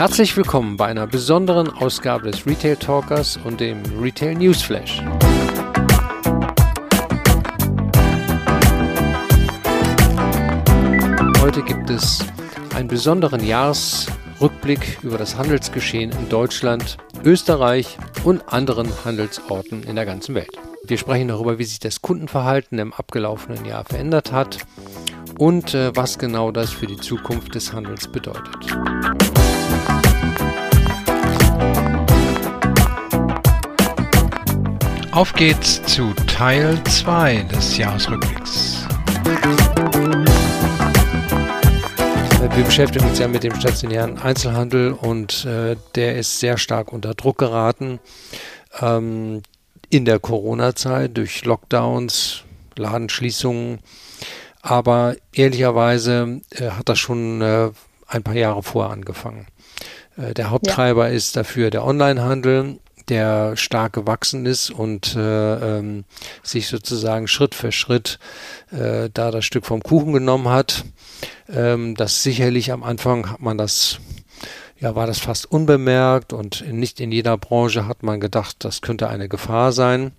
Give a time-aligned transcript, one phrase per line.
[0.00, 5.02] Herzlich willkommen bei einer besonderen Ausgabe des Retail Talkers und dem Retail News Flash.
[11.42, 12.24] Heute gibt es
[12.74, 20.34] einen besonderen Jahresrückblick über das Handelsgeschehen in Deutschland, Österreich und anderen Handelsorten in der ganzen
[20.34, 20.56] Welt.
[20.86, 24.60] Wir sprechen darüber, wie sich das Kundenverhalten im abgelaufenen Jahr verändert hat
[25.36, 28.66] und äh, was genau das für die Zukunft des Handels bedeutet.
[35.12, 38.86] Auf geht's zu Teil 2 des Jahresrückblicks.
[42.54, 47.14] Wir beschäftigen uns ja mit dem stationären Einzelhandel und äh, der ist sehr stark unter
[47.14, 47.98] Druck geraten.
[48.80, 49.42] Ähm,
[49.88, 52.44] in der Corona-Zeit durch Lockdowns,
[52.76, 53.80] Ladenschließungen.
[54.62, 57.70] Aber ehrlicherweise äh, hat das schon äh,
[58.06, 59.48] ein paar Jahre vorher angefangen.
[60.16, 61.14] Äh, der Haupttreiber ja.
[61.14, 62.78] ist dafür der Onlinehandel,
[63.10, 66.04] der stark gewachsen ist und äh, ähm,
[66.42, 68.18] sich sozusagen Schritt für Schritt
[68.70, 70.84] äh, da das Stück vom Kuchen genommen hat.
[71.52, 73.98] Ähm, das sicherlich am Anfang hat man das
[74.80, 79.08] ja, war das fast unbemerkt und nicht in jeder Branche hat man gedacht, das könnte
[79.08, 80.12] eine Gefahr sein.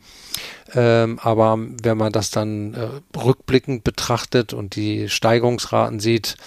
[0.73, 6.37] Ähm, aber wenn man das dann äh, rückblickend betrachtet und die Steigerungsraten sieht,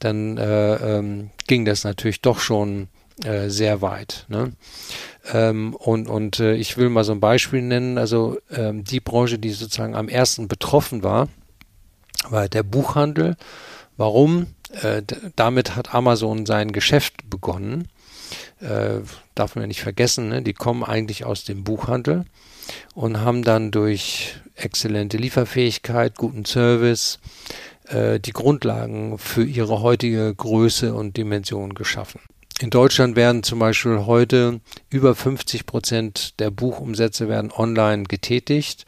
[0.00, 2.88] dann äh, ähm, ging das natürlich doch schon
[3.24, 4.26] äh, sehr weit.
[4.28, 4.52] Ne?
[5.32, 7.98] Ähm, und und äh, ich will mal so ein Beispiel nennen.
[7.98, 11.28] Also ähm, die Branche, die sozusagen am ersten betroffen war,
[12.28, 13.36] war der Buchhandel.
[13.96, 14.46] Warum?
[14.82, 15.02] Äh,
[15.36, 17.88] damit hat Amazon sein Geschäft begonnen.
[18.60, 19.00] Äh,
[19.34, 20.42] darf man ja nicht vergessen, ne?
[20.42, 22.24] die kommen eigentlich aus dem Buchhandel
[22.94, 27.18] und haben dann durch exzellente Lieferfähigkeit, guten Service
[27.88, 32.20] äh, die Grundlagen für ihre heutige Größe und Dimension geschaffen.
[32.60, 34.60] In Deutschland werden zum Beispiel heute
[34.90, 38.84] über 50 Prozent der Buchumsätze werden online getätigt.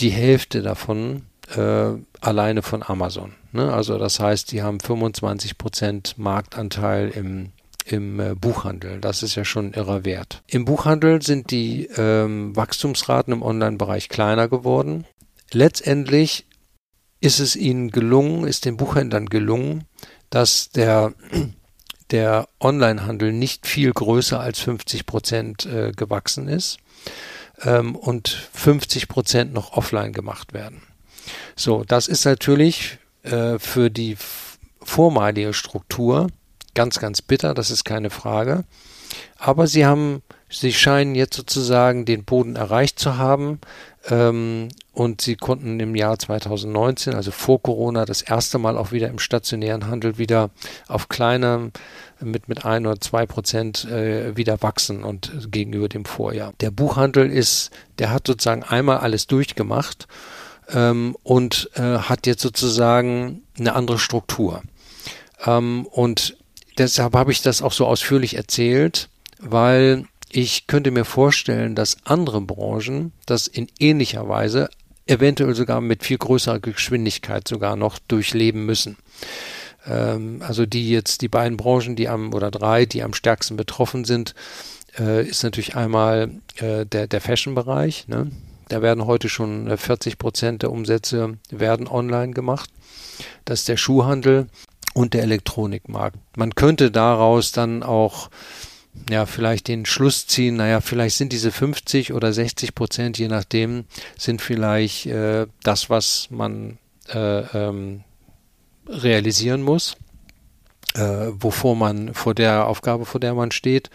[0.00, 1.22] Die Hälfte davon
[1.54, 3.34] äh, alleine von Amazon.
[3.52, 3.72] Ne?
[3.72, 7.52] Also das heißt, die haben 25 Prozent Marktanteil im
[7.84, 9.00] im äh, Buchhandel.
[9.00, 10.42] Das ist ja schon irrer Wert.
[10.46, 15.06] Im Buchhandel sind die ähm, Wachstumsraten im Online-Bereich kleiner geworden.
[15.52, 16.46] Letztendlich
[17.20, 19.84] ist es ihnen gelungen, ist den Buchhändlern gelungen,
[20.28, 21.14] dass der
[22.10, 26.78] der Onlinehandel nicht viel größer als 50 Prozent äh, gewachsen ist
[27.62, 30.82] ähm, und 50 Prozent noch offline gemacht werden.
[31.56, 34.16] So, das ist natürlich äh, für die
[34.82, 36.28] vormalige Struktur
[36.74, 38.64] ganz, ganz bitter, das ist keine Frage.
[39.36, 43.60] Aber sie haben, sie scheinen jetzt sozusagen den Boden erreicht zu haben
[44.10, 49.08] ähm, und sie konnten im Jahr 2019, also vor Corona, das erste Mal auch wieder
[49.08, 50.50] im stationären Handel wieder
[50.88, 51.70] auf kleiner
[52.20, 56.52] mit mit ein oder zwei Prozent äh, wieder wachsen und gegenüber dem Vorjahr.
[56.60, 60.08] Der Buchhandel ist, der hat sozusagen einmal alles durchgemacht
[60.70, 64.62] ähm, und äh, hat jetzt sozusagen eine andere Struktur.
[65.44, 66.36] Ähm, und
[66.78, 69.08] deshalb habe ich das auch so ausführlich erzählt,
[69.38, 74.68] weil ich könnte mir vorstellen, dass andere Branchen das in ähnlicher Weise,
[75.06, 78.96] eventuell sogar mit viel größerer Geschwindigkeit sogar noch durchleben müssen.
[79.86, 84.04] Ähm, also die jetzt, die beiden Branchen, die am, oder drei, die am stärksten betroffen
[84.04, 84.34] sind,
[84.98, 88.08] äh, ist natürlich einmal äh, der, der Fashion-Bereich.
[88.08, 88.30] Ne?
[88.68, 92.70] Da werden heute schon 40 äh, Prozent der Umsätze werden online gemacht.
[93.44, 94.48] Das ist der Schuhhandel
[94.94, 96.18] und der Elektronikmarkt.
[96.36, 98.30] Man könnte daraus dann auch
[99.10, 103.84] ja, vielleicht den Schluss ziehen, naja, vielleicht sind diese 50 oder 60 Prozent, je nachdem,
[104.18, 106.78] sind vielleicht äh, das, was man
[107.12, 108.04] äh, ähm,
[108.86, 109.96] realisieren muss,
[110.94, 113.90] äh, wovor man, vor der Aufgabe, vor der man steht.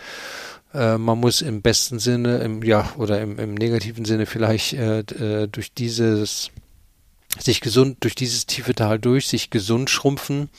[0.73, 4.99] Äh, man muss im besten Sinne, im, ja, oder im, im negativen Sinne vielleicht äh,
[4.99, 6.51] äh, durch dieses
[7.39, 10.49] sich gesund durch dieses tiefe Tal durch, sich gesund schrumpfen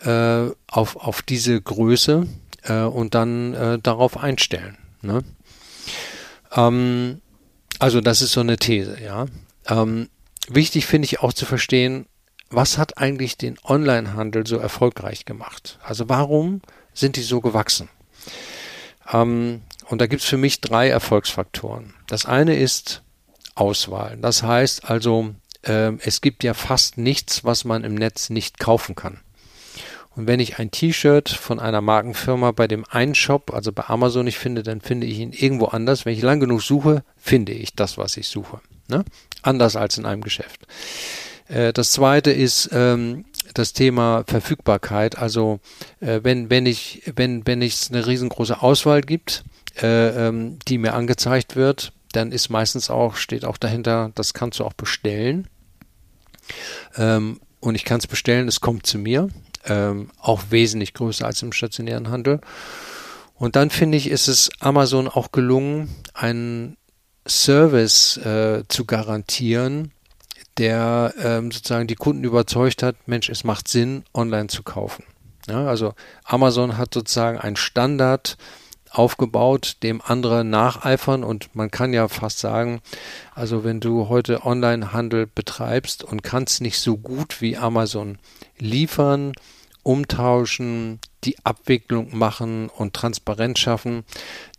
[0.00, 2.26] äh, auf, auf diese Größe
[2.64, 4.76] äh, und dann äh, darauf einstellen.
[5.02, 5.22] Ne?
[6.52, 7.20] Ähm,
[7.78, 9.26] also das ist so eine These, ja.
[9.66, 10.08] Ähm,
[10.48, 12.06] wichtig finde ich auch zu verstehen,
[12.50, 15.78] was hat eigentlich den Onlinehandel so erfolgreich gemacht?
[15.82, 16.60] Also warum
[16.92, 17.88] sind die so gewachsen?
[19.12, 21.94] Ähm, und da gibt es für mich drei Erfolgsfaktoren.
[22.06, 23.02] Das eine ist
[23.54, 24.16] Auswahl.
[24.20, 28.94] Das heißt also, äh, es gibt ja fast nichts, was man im Netz nicht kaufen
[28.94, 29.20] kann.
[30.16, 34.24] Und wenn ich ein T-Shirt von einer Markenfirma bei dem einen Shop, also bei Amazon
[34.24, 36.04] nicht finde, dann finde ich ihn irgendwo anders.
[36.04, 38.60] Wenn ich lang genug suche, finde ich das, was ich suche.
[38.88, 39.04] Ne?
[39.42, 40.66] Anders als in einem Geschäft.
[41.48, 43.24] Äh, das zweite ist, ähm,
[43.54, 45.18] das Thema Verfügbarkeit.
[45.18, 45.60] Also
[46.00, 49.44] äh, wenn wenn ich wenn wenn es eine riesengroße Auswahl gibt,
[49.80, 54.60] äh, ähm, die mir angezeigt wird, dann ist meistens auch steht auch dahinter, das kannst
[54.60, 55.48] du auch bestellen.
[56.96, 59.28] Ähm, und ich kann es bestellen, es kommt zu mir,
[59.64, 62.40] ähm, auch wesentlich größer als im stationären Handel.
[63.34, 66.76] Und dann finde ich, ist es Amazon auch gelungen, einen
[67.26, 69.92] Service äh, zu garantieren,
[70.58, 75.04] der ähm, sozusagen die Kunden überzeugt hat, Mensch, es macht Sinn, online zu kaufen.
[75.48, 78.36] Ja, also Amazon hat sozusagen einen Standard
[78.90, 82.80] aufgebaut, dem andere nacheifern und man kann ja fast sagen,
[83.34, 88.18] also wenn du heute Online-Handel betreibst und kannst nicht so gut wie Amazon
[88.58, 89.32] liefern,
[89.82, 94.04] umtauschen, die Abwicklung machen und Transparenz schaffen,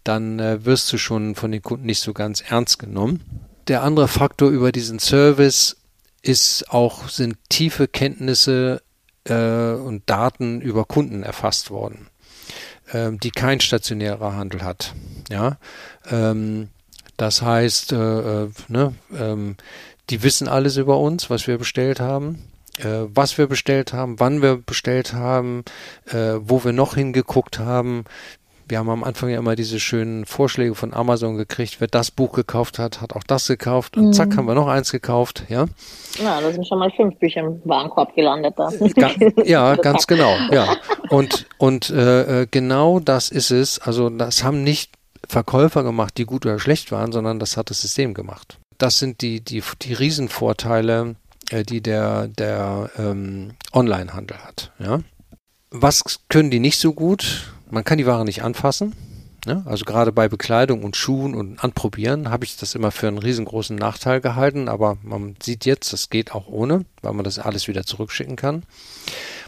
[0.04, 3.22] dann äh, wirst du schon von den Kunden nicht so ganz ernst genommen.
[3.68, 5.78] Der andere Faktor über diesen Service
[6.22, 8.82] ist auch, sind tiefe Kenntnisse
[9.26, 12.08] äh, und Daten über Kunden erfasst worden,
[12.92, 14.94] äh, die kein stationärer Handel hat.
[15.30, 15.58] Ja,
[16.10, 16.70] ähm,
[17.18, 19.56] das heißt, äh, äh, ne, ähm,
[20.10, 22.44] die wissen alles über uns, was wir bestellt haben,
[22.78, 25.64] äh, was wir bestellt haben, wann wir bestellt haben,
[26.08, 28.06] äh, wo wir noch hingeguckt haben,
[28.72, 31.76] wir haben am Anfang ja immer diese schönen Vorschläge von Amazon gekriegt.
[31.80, 33.98] Wer das Buch gekauft hat, hat auch das gekauft.
[33.98, 34.14] Und mhm.
[34.14, 35.44] zack, haben wir noch eins gekauft.
[35.50, 35.66] Ja,
[36.24, 38.56] ja da sind schon mal fünf Bücher im Warenkorb gelandet.
[38.58, 38.72] Da.
[39.44, 40.34] ja, ganz genau.
[40.52, 40.78] Ja.
[41.10, 43.78] Und, und äh, äh, genau das ist es.
[43.80, 44.94] Also das haben nicht
[45.28, 48.58] Verkäufer gemacht, die gut oder schlecht waren, sondern das hat das System gemacht.
[48.78, 51.16] Das sind die, die, die Riesenvorteile,
[51.52, 54.72] äh, die der, der ähm, Online-Handel hat.
[54.80, 55.02] Ja.
[55.72, 57.52] Was können die nicht so gut?
[57.72, 58.96] Man kann die Ware nicht anfassen.
[59.46, 59.64] Ne?
[59.66, 63.76] Also gerade bei Bekleidung und Schuhen und Anprobieren habe ich das immer für einen riesengroßen
[63.76, 67.84] Nachteil gehalten, aber man sieht jetzt, das geht auch ohne, weil man das alles wieder
[67.84, 68.64] zurückschicken kann.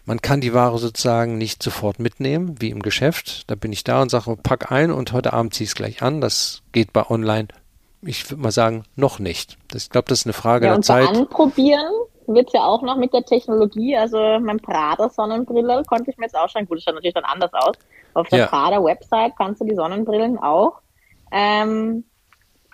[0.06, 3.44] Man kann die Ware sozusagen nicht sofort mitnehmen, wie im Geschäft.
[3.48, 6.22] Da bin ich da und sage, pack ein und heute Abend zieh es gleich an.
[6.22, 7.50] Das geht bei online,
[8.02, 9.58] ich würde mal sagen, noch nicht.
[9.70, 11.08] Das, ich glaube, das ist eine Frage ja, der Zeit.
[11.08, 11.94] Anprobieren
[12.28, 13.96] wird es ja auch noch mit der Technologie.
[13.96, 17.26] Also mein Prada Sonnenbrille konnte ich mir jetzt auch schon, gut, das schaut natürlich dann
[17.26, 17.76] anders aus.
[18.14, 18.48] Auf der ja.
[18.48, 20.82] Prada-Website kannst du die Sonnenbrillen auch
[21.32, 22.04] ähm,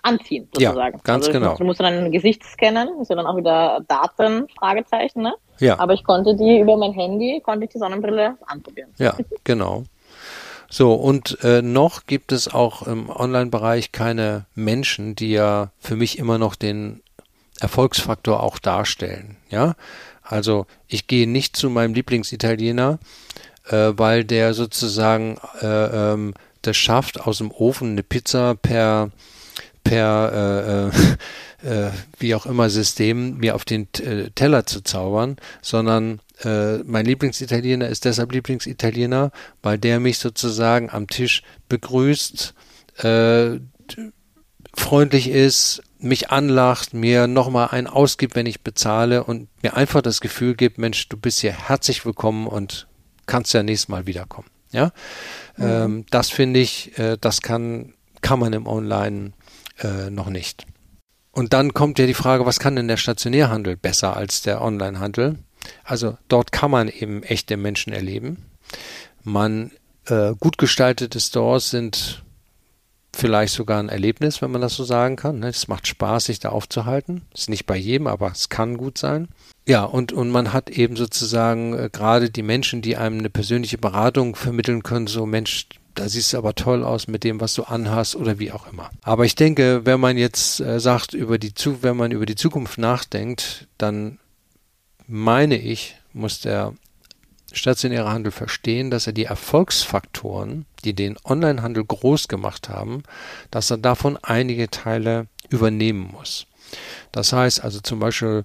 [0.02, 0.96] anziehen, sozusagen.
[0.98, 1.56] Ja, ganz also, genau.
[1.56, 5.34] Du musst dann ein Gesicht scannen, ist ja dann auch wieder Daten, Fragezeichen, ne?
[5.58, 5.78] Ja.
[5.78, 8.90] Aber ich konnte die über mein Handy, konnte ich die Sonnenbrille anprobieren.
[8.98, 9.14] Ja,
[9.44, 9.84] genau.
[10.70, 16.18] So, und äh, noch gibt es auch im Online-Bereich keine Menschen, die ja für mich
[16.18, 17.02] immer noch den
[17.60, 19.36] Erfolgsfaktor auch darstellen.
[19.50, 19.74] Ja,
[20.22, 22.98] also ich gehe nicht zu meinem Lieblingsitaliener
[23.68, 25.66] äh, weil der sozusagen äh,
[26.12, 29.10] ähm, das schafft, aus dem Ofen eine Pizza per
[29.82, 30.90] per
[31.64, 36.20] äh, äh, äh, wie auch immer System mir auf den äh, Teller zu zaubern, sondern
[36.44, 39.30] äh, mein Lieblingsitaliener ist deshalb Lieblingsitaliener,
[39.62, 42.54] weil der mich sozusagen am Tisch begrüßt,
[42.98, 43.58] äh,
[44.74, 50.20] freundlich ist, mich anlacht, mir nochmal einen ausgibt, wenn ich bezahle und mir einfach das
[50.20, 52.86] Gefühl gibt, Mensch, du bist hier herzlich willkommen und
[53.30, 54.48] kannst ja nächstes Mal wiederkommen.
[54.72, 54.92] Ja,
[55.56, 55.64] mhm.
[55.64, 59.32] ähm, das finde ich, äh, das kann, kann man im Online
[59.78, 60.66] äh, noch nicht.
[61.32, 65.38] Und dann kommt ja die Frage, was kann denn der Stationärhandel besser als der Onlinehandel?
[65.84, 68.44] Also dort kann man eben echte Menschen erleben.
[69.22, 69.70] Man
[70.06, 72.22] äh, gut gestaltete Stores sind
[73.14, 75.40] vielleicht sogar ein Erlebnis, wenn man das so sagen kann.
[75.40, 75.48] Ne?
[75.48, 77.22] Es macht Spaß, sich da aufzuhalten.
[77.34, 79.28] Ist nicht bei jedem, aber es kann gut sein.
[79.66, 83.78] Ja, und, und man hat eben sozusagen äh, gerade die Menschen, die einem eine persönliche
[83.78, 87.64] Beratung vermitteln können, so Mensch, da siehst du aber toll aus mit dem, was du
[87.64, 88.90] anhast oder wie auch immer.
[89.02, 91.52] Aber ich denke, wenn man jetzt äh, sagt, über die,
[91.82, 94.18] wenn man über die Zukunft nachdenkt, dann
[95.06, 96.74] meine ich, muss der
[97.52, 103.02] stationäre Handel verstehen, dass er die Erfolgsfaktoren, die den Onlinehandel groß gemacht haben,
[103.50, 106.46] dass er davon einige Teile übernehmen muss.
[107.12, 108.44] Das heißt also zum Beispiel,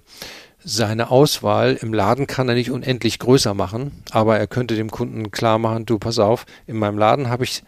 [0.68, 5.30] seine Auswahl im Laden kann er nicht unendlich größer machen, aber er könnte dem Kunden
[5.30, 7.62] klar machen, du pass auf, in meinem Laden habe ich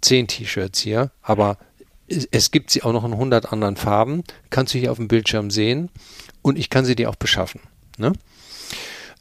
[0.00, 1.58] zehn T-Shirts hier, aber
[2.06, 5.50] es gibt sie auch noch in 100 anderen Farben, kannst du hier auf dem Bildschirm
[5.50, 5.90] sehen
[6.42, 7.60] und ich kann sie dir auch beschaffen.
[7.98, 8.12] Ne?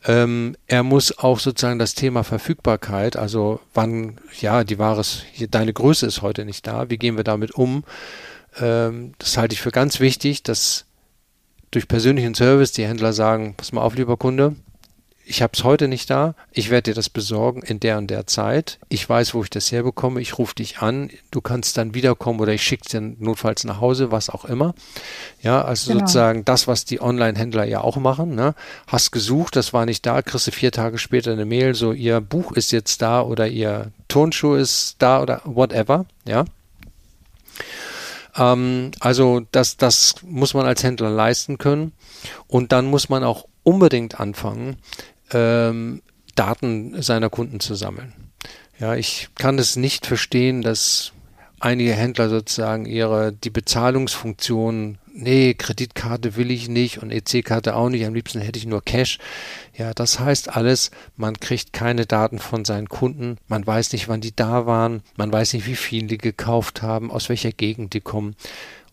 [0.06, 5.74] Ähm, er muss auch sozusagen das Thema Verfügbarkeit, also wann, ja, die Ware ist, deine
[5.74, 7.84] Größe ist heute nicht da, wie gehen wir damit um?
[8.60, 10.86] Ähm, das halte ich für ganz wichtig, dass
[11.74, 14.56] durch persönlichen Service die Händler sagen, pass mal auf, lieber Kunde,
[15.26, 18.28] ich habe es heute nicht da, ich werde dir das besorgen in der und der
[18.28, 18.80] Zeit.
[18.90, 22.54] Ich weiß, wo ich das herbekomme, ich rufe dich an, du kannst dann wiederkommen oder
[22.54, 24.76] ich schicke dir notfalls nach Hause, was auch immer.
[25.42, 26.02] Ja, also genau.
[26.02, 28.36] sozusagen das, was die Online-Händler ja auch machen.
[28.36, 28.54] Ne?
[28.88, 32.20] Hast gesucht, das war nicht da, kriegst du vier Tage später eine Mail, so ihr
[32.20, 36.06] Buch ist jetzt da oder ihr Turnschuh ist da oder whatever.
[36.26, 36.46] Ja.
[38.36, 41.94] Ähm, also das, das muss man als Händler leisten können.
[42.48, 44.78] Und dann muss man auch unbedingt anfangen,
[45.32, 46.02] ähm,
[46.36, 48.14] Daten seiner Kunden zu sammeln.
[48.80, 51.14] Ja, ich kann es nicht verstehen, dass
[51.60, 58.06] einige Händler sozusagen ihre die Bezahlungsfunktion, nee, Kreditkarte will ich nicht und EC-Karte auch nicht,
[58.06, 59.20] am liebsten hätte ich nur Cash.
[59.78, 64.22] Ja, das heißt alles, man kriegt keine Daten von seinen Kunden, man weiß nicht, wann
[64.22, 68.02] die da waren, man weiß nicht, wie viel die gekauft haben, aus welcher Gegend die
[68.02, 68.36] kommen.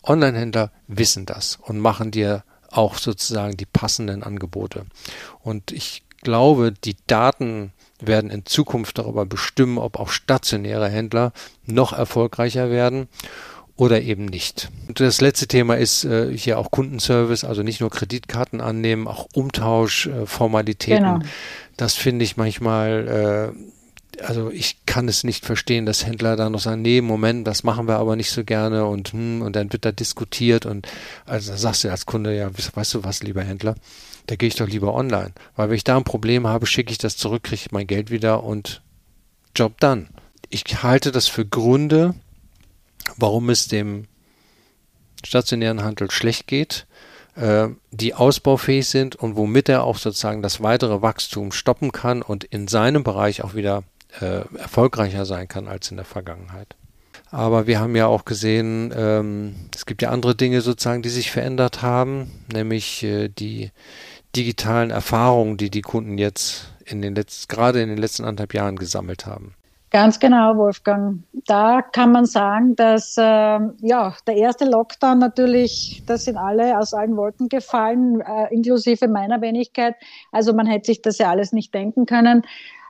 [0.03, 4.85] Online-Händler wissen das und machen dir auch sozusagen die passenden Angebote.
[5.41, 11.33] Und ich glaube, die Daten werden in Zukunft darüber bestimmen, ob auch stationäre Händler
[11.65, 13.07] noch erfolgreicher werden
[13.75, 14.69] oder eben nicht.
[14.87, 19.27] Und das letzte Thema ist äh, hier auch Kundenservice, also nicht nur Kreditkarten annehmen, auch
[19.33, 21.03] Umtausch, äh, Formalitäten.
[21.03, 21.19] Genau.
[21.77, 23.53] Das finde ich manchmal,
[24.19, 27.63] äh, also ich kann es nicht verstehen, dass Händler da noch sagen, nee, Moment, das
[27.63, 30.87] machen wir aber nicht so gerne und hm, und dann wird da diskutiert und
[31.25, 33.75] also da sagst du als Kunde, ja, weißt du was, lieber Händler,
[34.27, 35.31] da gehe ich doch lieber online.
[35.55, 38.11] Weil wenn ich da ein Problem habe, schicke ich das zurück, kriege ich mein Geld
[38.11, 38.81] wieder und
[39.55, 40.07] Job done.
[40.49, 42.13] Ich halte das für Gründe,
[43.21, 44.05] warum es dem
[45.23, 46.87] stationären Handel schlecht geht,
[47.35, 52.43] äh, die ausbaufähig sind und womit er auch sozusagen das weitere Wachstum stoppen kann und
[52.43, 53.83] in seinem Bereich auch wieder
[54.19, 56.75] äh, erfolgreicher sein kann als in der Vergangenheit.
[57.29, 61.31] Aber wir haben ja auch gesehen, ähm, es gibt ja andere Dinge sozusagen, die sich
[61.31, 63.71] verändert haben, nämlich äh, die
[64.35, 68.75] digitalen Erfahrungen, die die Kunden jetzt in den letzten, gerade in den letzten anderthalb Jahren
[68.75, 69.53] gesammelt haben.
[69.91, 71.21] Ganz genau, Wolfgang.
[71.45, 76.93] Da kann man sagen, dass äh, ja der erste Lockdown natürlich, das sind alle aus
[76.93, 79.95] allen Wolken gefallen, äh, inklusive meiner Wenigkeit.
[80.31, 82.43] Also man hätte sich das ja alles nicht denken können.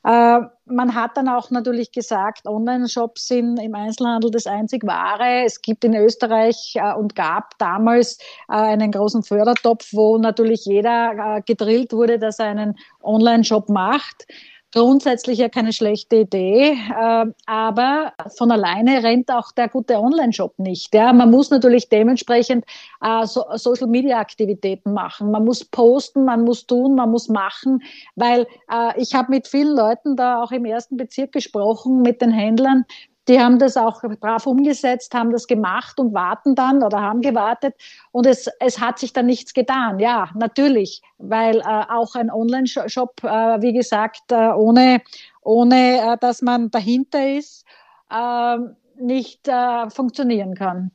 [0.04, 5.44] Äh, man hat dann auch natürlich gesagt, Online-Shops sind im Einzelhandel das einzig wahre.
[5.44, 11.42] Es gibt in Österreich äh, und gab damals äh, einen großen Fördertopf, wo natürlich jeder
[11.48, 14.28] gedrillt wurde, dass er einen Online-Shop macht
[14.74, 20.94] grundsätzlich ja keine schlechte Idee, äh, aber von alleine rennt auch der gute Online-Shop nicht.
[20.94, 21.14] Ja?
[21.14, 22.66] Man muss natürlich dementsprechend
[23.02, 25.32] äh, so, Social-Media-Aktivitäten machen.
[25.32, 27.84] Man muss posten, man muss tun, man muss machen,
[28.16, 32.32] weil äh, ich habe mit vielen Leuten da auch im ersten Bezirk gesprochen, mit den
[32.32, 32.86] Händlern,
[33.28, 37.76] die haben das auch brav umgesetzt, haben das gemacht und warten dann oder haben gewartet
[38.12, 40.00] und es, es hat sich dann nichts getan.
[40.00, 45.02] Ja, natürlich, weil äh, auch ein Online-Shop, äh, wie gesagt, äh, ohne,
[45.42, 47.66] ohne äh, dass man dahinter ist,
[48.10, 48.58] äh,
[49.00, 50.92] nicht äh, funktionieren kann.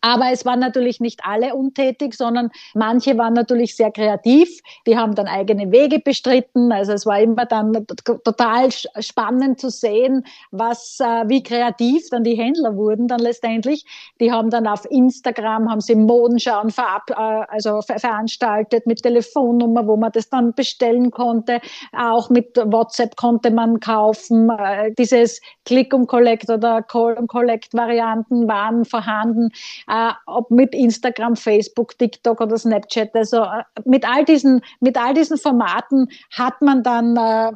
[0.00, 4.60] Aber es waren natürlich nicht alle untätig, sondern manche waren natürlich sehr kreativ.
[4.86, 6.72] Die haben dann eigene Wege bestritten.
[6.72, 7.86] Also es war immer dann
[8.24, 13.84] total spannend zu sehen, was, äh, wie kreativ dann die Händler wurden dann letztendlich.
[14.20, 19.96] Die haben dann auf Instagram, haben sie Modenschauen verab, äh, also veranstaltet mit Telefonnummer, wo
[19.96, 21.60] man das dann bestellen konnte.
[21.92, 24.48] Auch mit WhatsApp konnte man kaufen.
[24.50, 29.50] Äh, dieses Click und Collect oder Call und Collect Varianten waren vorhanden
[29.90, 33.14] äh, ob mit Instagram, Facebook, TikTok oder Snapchat.
[33.14, 37.52] Also äh, mit all diesen, mit all diesen Formaten hat man dann, äh,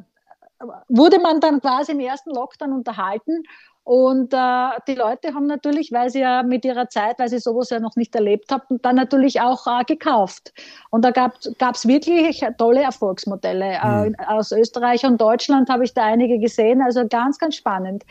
[0.88, 3.44] wurde man dann quasi im ersten Lockdown unterhalten.
[3.84, 7.68] Und äh, die Leute haben natürlich, weil sie ja mit ihrer Zeit, weil sie sowas
[7.68, 10.54] ja noch nicht erlebt haben, dann natürlich auch äh, gekauft.
[10.90, 13.78] Und da gab es wirklich tolle Erfolgsmodelle.
[13.82, 14.16] Äh, mhm.
[14.18, 16.80] Äh, aus Österreich und Deutschland habe ich da einige gesehen.
[16.80, 18.04] Also ganz, ganz spannend.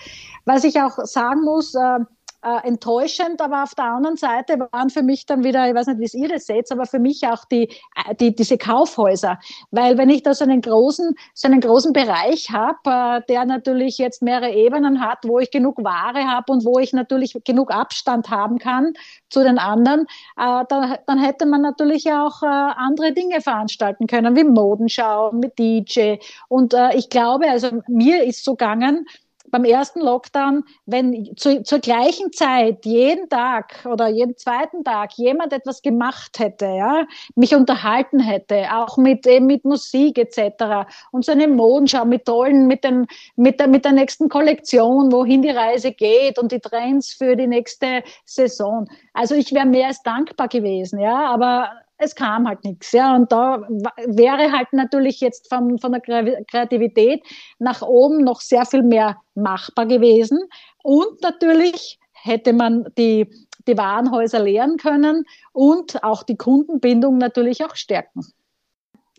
[0.45, 1.99] Was ich auch sagen muss, äh,
[2.43, 6.13] äh, enttäuschend, aber auf der anderen Seite waren für mich dann wieder, ich weiß nicht,
[6.13, 9.39] wie ihr das seht, aber für mich auch die, äh, die, diese Kaufhäuser.
[9.71, 13.97] Weil wenn ich da so einen großen, so einen großen Bereich habe, äh, der natürlich
[13.97, 18.29] jetzt mehrere Ebenen hat, wo ich genug Ware habe und wo ich natürlich genug Abstand
[18.29, 18.93] haben kann
[19.29, 20.01] zu den anderen,
[20.37, 25.57] äh, dann, dann hätte man natürlich auch äh, andere Dinge veranstalten können, wie Modenschau mit
[25.57, 26.15] DJ.
[26.49, 29.05] Und äh, ich glaube, also mir ist so gegangen,
[29.53, 35.53] beim ersten Lockdown, wenn zu, zur gleichen Zeit jeden Tag oder jeden zweiten Tag jemand
[35.53, 37.05] etwas gemacht hätte, ja,
[37.35, 40.89] mich unterhalten hätte, auch mit, eben mit Musik etc.
[41.11, 43.05] und so eine Modenschau mit tollen, mit, den,
[43.35, 47.47] mit, der, mit der nächsten Kollektion, wohin die Reise geht und die Trends für die
[47.47, 48.89] nächste Saison.
[49.13, 51.69] Also ich wäre mehr als dankbar gewesen, ja, aber
[52.03, 52.91] es kam halt nichts.
[52.91, 53.61] Ja, und da
[54.05, 57.23] wäre halt natürlich jetzt von, von der Kreativität
[57.59, 60.39] nach oben noch sehr viel mehr machbar gewesen.
[60.83, 63.27] Und natürlich hätte man die,
[63.67, 68.21] die Warenhäuser leeren können und auch die Kundenbindung natürlich auch stärken.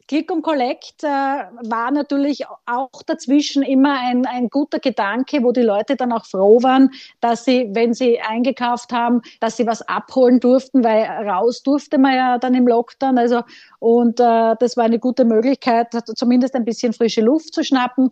[0.06, 5.62] Click und Collect äh, war natürlich auch dazwischen immer ein, ein guter Gedanke, wo die
[5.62, 10.40] Leute dann auch froh waren, dass sie, wenn sie eingekauft haben, dass sie was abholen
[10.40, 13.16] durften, weil raus durfte man ja dann im Lockdown.
[13.16, 13.42] Also
[13.78, 18.10] und äh, das war eine gute Möglichkeit, zumindest ein bisschen frische Luft zu schnappen.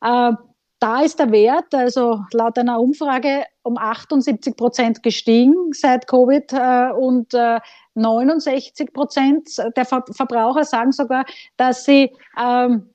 [0.00, 0.32] Äh,
[0.84, 6.90] da ist der Wert, also laut einer Umfrage, um 78 Prozent gestiegen seit Covid äh,
[6.90, 7.58] und äh,
[7.94, 11.24] 69 Prozent der Ver Verbraucher sagen sogar,
[11.56, 12.90] dass sie ähm,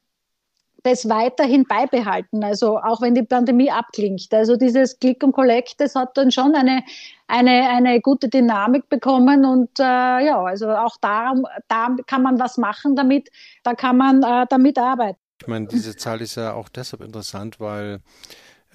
[0.83, 4.31] das weiterhin beibehalten, also auch wenn die Pandemie abklingt.
[4.31, 6.83] Also dieses Click und Collect, das hat dann schon eine,
[7.27, 11.33] eine, eine gute Dynamik bekommen und äh, ja, also auch da,
[11.67, 13.31] da kann man was machen damit,
[13.63, 15.19] da kann man äh, damit arbeiten.
[15.41, 18.01] Ich meine, diese Zahl ist ja auch deshalb interessant, weil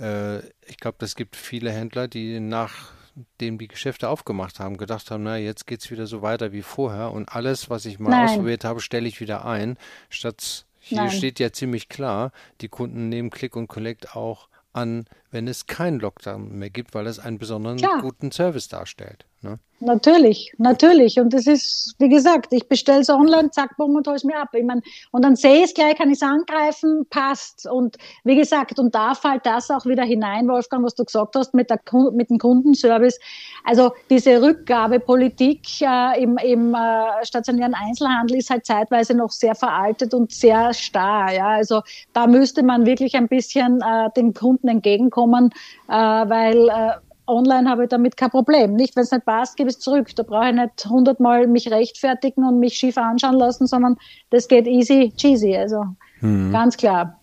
[0.00, 5.23] äh, ich glaube, es gibt viele Händler, die nachdem die Geschäfte aufgemacht haben, gedacht haben,
[5.23, 8.28] na, jetzt geht es wieder so weiter wie vorher und alles, was ich mal Nein.
[8.28, 9.76] ausprobiert habe, stelle ich wieder ein.
[10.09, 11.11] Statt hier Nein.
[11.11, 15.99] steht ja ziemlich klar, die Kunden nehmen Click und Collect auch an, wenn es keinen
[16.00, 18.00] Lockdown mehr gibt, weil es einen besonderen Klar.
[18.00, 19.26] guten Service darstellt.
[19.43, 19.59] Ne?
[19.81, 21.21] Natürlich, natürlich.
[21.21, 24.41] Und das ist, wie gesagt, ich bestelle es online, zack, bumm und hole es mir
[24.41, 24.49] ab.
[24.55, 27.69] Ich mein, und dann sehe ich es gleich, kann ich es angreifen, passt.
[27.71, 31.53] Und wie gesagt, und da fällt das auch wieder hinein, Wolfgang, was du gesagt hast,
[31.53, 31.81] mit, der,
[32.12, 33.19] mit dem Kundenservice.
[33.64, 40.14] Also diese Rückgabepolitik äh, im, im äh, stationären Einzelhandel ist halt zeitweise noch sehr veraltet
[40.14, 41.35] und sehr starr.
[41.35, 41.49] Ja?
[41.49, 41.83] Also
[42.14, 46.93] da müsste man wirklich ein bisschen äh, dem Kunden entgegenkommen, äh, weil äh,
[47.26, 48.75] online habe ich damit kein Problem.
[48.75, 50.14] Nicht, wenn es nicht passt, gebe ich es zurück.
[50.14, 53.97] Da brauche ich nicht hundertmal mich rechtfertigen und mich schief anschauen lassen, sondern
[54.31, 55.57] das geht easy cheesy.
[55.57, 55.85] Also
[56.21, 56.52] mhm.
[56.52, 57.19] ganz klar.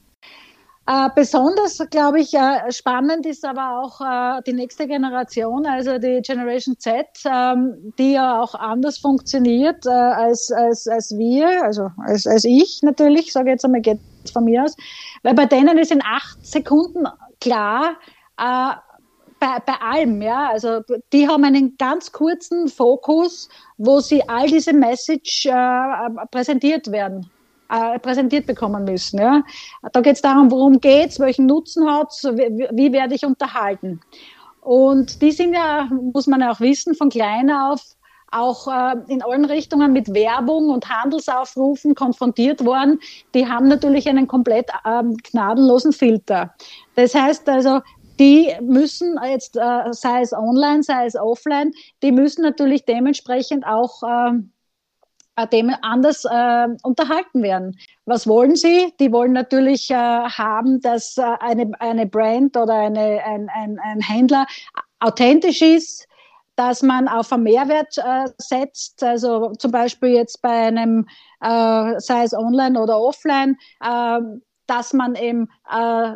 [0.92, 6.22] Äh, besonders, glaube ich, äh, spannend ist aber auch äh, die nächste Generation, also die
[6.22, 12.28] Generation Z, ähm, die ja auch anders funktioniert äh, als, als, als wir, also als,
[12.28, 14.02] als ich natürlich, sage jetzt einmal, geht
[14.34, 14.76] von mir aus,
[15.24, 17.06] weil bei denen ist in acht Sekunden
[17.40, 17.96] klar,
[18.38, 18.74] äh,
[19.40, 20.50] bei, bei allem, ja.
[20.50, 20.82] Also
[21.14, 27.32] die haben einen ganz kurzen Fokus, wo sie all diese Message äh, präsentiert werden,
[27.72, 29.20] äh, präsentiert bekommen müssen.
[29.20, 29.44] Ja.
[29.94, 34.02] Da geht es darum, worum geht's, welchen Nutzen hat's, wie, wie werde ich unterhalten.
[34.62, 37.82] Und die sind ja, muss man ja auch wissen, von klein auf
[38.34, 43.00] auch äh, in allen Richtungen mit Werbung und Handelsaufrufen konfrontiert worden.
[43.34, 46.54] Die haben natürlich einen komplett ähm, gnadenlosen Filter.
[46.96, 47.82] Das heißt also,
[48.20, 51.72] die müssen jetzt, äh, sei es online, sei es offline,
[52.04, 54.51] die müssen natürlich dementsprechend auch ähm, äh,
[55.52, 57.78] dem anders äh, unterhalten werden.
[58.06, 58.94] Was wollen sie?
[59.00, 64.02] Die wollen natürlich äh, haben, dass äh, eine, eine Brand oder eine, ein, ein, ein
[64.02, 64.46] Händler
[65.00, 66.08] authentisch ist,
[66.56, 71.08] dass man auf einen Mehrwert äh, setzt, also zum Beispiel jetzt bei einem,
[71.42, 74.20] äh, sei es online oder offline, äh,
[74.68, 76.14] dass man eben äh,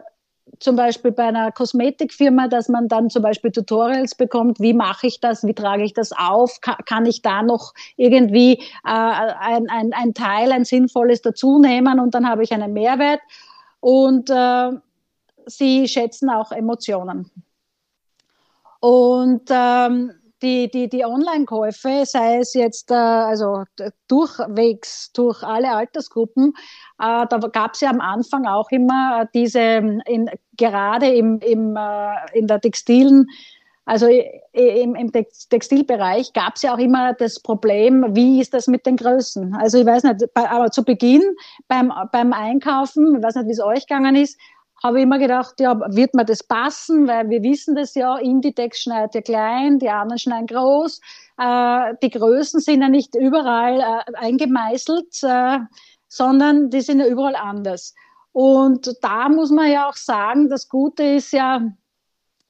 [0.59, 5.19] zum Beispiel bei einer Kosmetikfirma, dass man dann zum Beispiel Tutorials bekommt, wie mache ich
[5.19, 10.13] das, wie trage ich das auf, kann, ich da noch irgendwie äh, ein, ein, ein
[10.13, 13.21] Teil, ein sinnvolles dazu nehmen und dann habe ich einen Mehrwert.
[13.79, 14.71] Und äh,
[15.45, 17.31] sie schätzen auch Emotionen.
[18.79, 20.11] Und ähm,
[20.45, 23.63] die, die, die Online-Käufe, sei es jetzt äh, also
[24.07, 26.53] durchwegs durch alle Altersgruppen,
[26.99, 32.37] äh, da gab es ja am Anfang auch immer diese, in, gerade im, im, äh,
[32.37, 33.27] in der textilen
[33.87, 38.83] also im, im Textilbereich gab es ja auch immer das Problem, wie ist das mit
[38.87, 39.55] den Größen?
[39.55, 41.21] Also ich weiß nicht, aber zu Beginn
[41.67, 44.39] beim, beim Einkaufen, ich weiß nicht, wie es euch gegangen ist,
[44.85, 47.07] habe ich immer gedacht, ja, wird mir das passen?
[47.07, 51.01] Weil wir wissen das ja, Inditex schneidet ja klein, die anderen schneiden groß.
[51.39, 55.57] Äh, die Größen sind ja nicht überall äh, eingemeißelt, äh,
[56.07, 57.95] sondern die sind ja überall anders.
[58.31, 61.61] Und da muss man ja auch sagen, das Gute ist ja,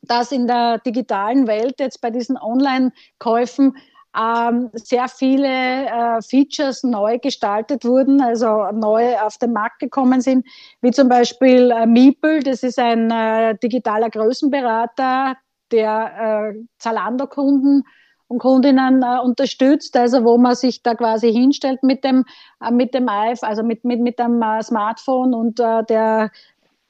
[0.02, 3.78] dass in der digitalen Welt jetzt bei diesen Online-Käufen
[4.17, 10.45] ähm, sehr viele äh, Features neu gestaltet wurden, also neu auf den Markt gekommen sind,
[10.82, 15.36] wie zum Beispiel äh, Meeple, das ist ein äh, digitaler Größenberater,
[15.71, 17.84] der äh, Zalando-Kunden
[18.28, 22.25] und Kundinnen äh, unterstützt, also wo man sich da quasi hinstellt mit dem
[22.62, 26.32] äh, mit dem iPhone, also mit mit mit dem äh, Smartphone und äh, der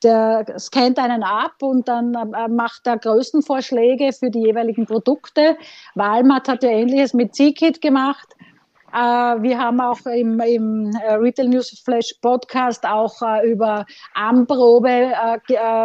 [0.05, 5.57] der scannt einen ab und dann äh, macht er Größenvorschläge für die jeweiligen Produkte.
[5.95, 8.27] Walmart hat ja ähnliches mit Zikit gemacht.
[8.93, 15.11] Äh, wir haben auch im, im äh, Retail News Flash Podcast auch über Armprobe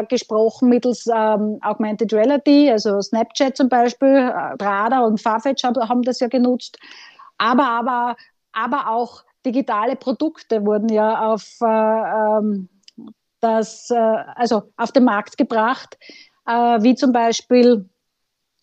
[0.09, 4.30] gesprochen mittels ähm, Augmented Reality, also Snapchat zum Beispiel,
[4.61, 6.78] Radar und Farfetch haben das ja genutzt.
[7.38, 8.16] Aber, aber,
[8.52, 12.68] aber auch digitale Produkte wurden ja auf, ähm,
[13.40, 15.98] das, also auf den Markt gebracht,
[16.46, 17.88] wie zum Beispiel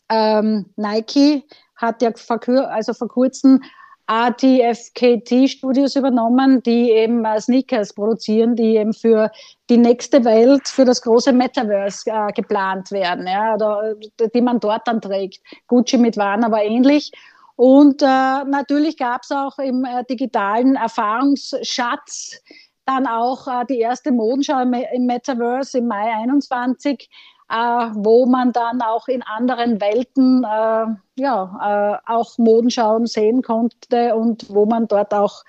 [0.09, 1.43] ähm, Nike
[1.75, 3.61] hat ja vor, also vor kurzem
[4.09, 9.29] RTFKT-Studios übernommen, die eben äh, Sneakers produzieren, die eben für
[9.69, 13.95] die nächste Welt, für das große Metaverse äh, geplant werden, ja, oder
[14.33, 15.41] die man dort dann trägt.
[15.67, 17.11] Gucci mit Waren aber ähnlich.
[17.57, 22.41] Und äh, natürlich gab es auch im äh, digitalen Erfahrungsschatz
[22.88, 27.10] dann auch äh, die erste Modenschau im, im Metaverse im Mai 21
[27.50, 27.56] äh,
[27.93, 34.54] wo man dann auch in anderen Welten äh, ja, äh, auch Modenschauen sehen konnte und
[34.54, 35.43] wo man dort auch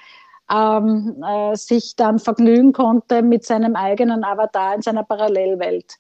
[0.51, 5.96] ähm, äh, sich dann vergnügen konnte mit seinem eigenen Avatar in seiner Parallelwelt.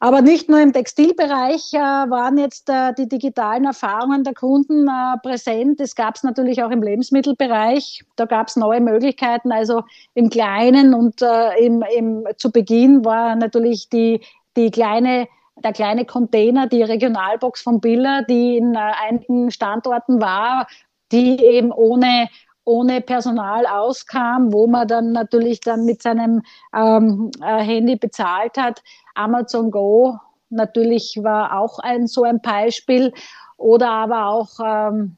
[0.00, 5.18] Aber nicht nur im Textilbereich äh, waren jetzt äh, die digitalen Erfahrungen der Kunden äh,
[5.22, 5.80] präsent.
[5.80, 8.04] Es gab es natürlich auch im Lebensmittelbereich.
[8.16, 9.50] Da gab es neue Möglichkeiten.
[9.50, 14.20] Also im Kleinen und äh, im, im, zu Beginn war natürlich die
[14.56, 18.78] die kleine, der kleine Container, die Regionalbox von Biller, die in äh,
[19.08, 20.66] einigen Standorten war,
[21.12, 22.28] die eben ohne
[22.66, 26.40] ohne Personal auskam, wo man dann natürlich dann mit seinem
[26.74, 28.82] ähm, äh, Handy bezahlt hat.
[29.14, 30.18] Amazon Go
[30.54, 33.12] natürlich war auch ein so ein Beispiel
[33.56, 35.16] oder aber auch ähm,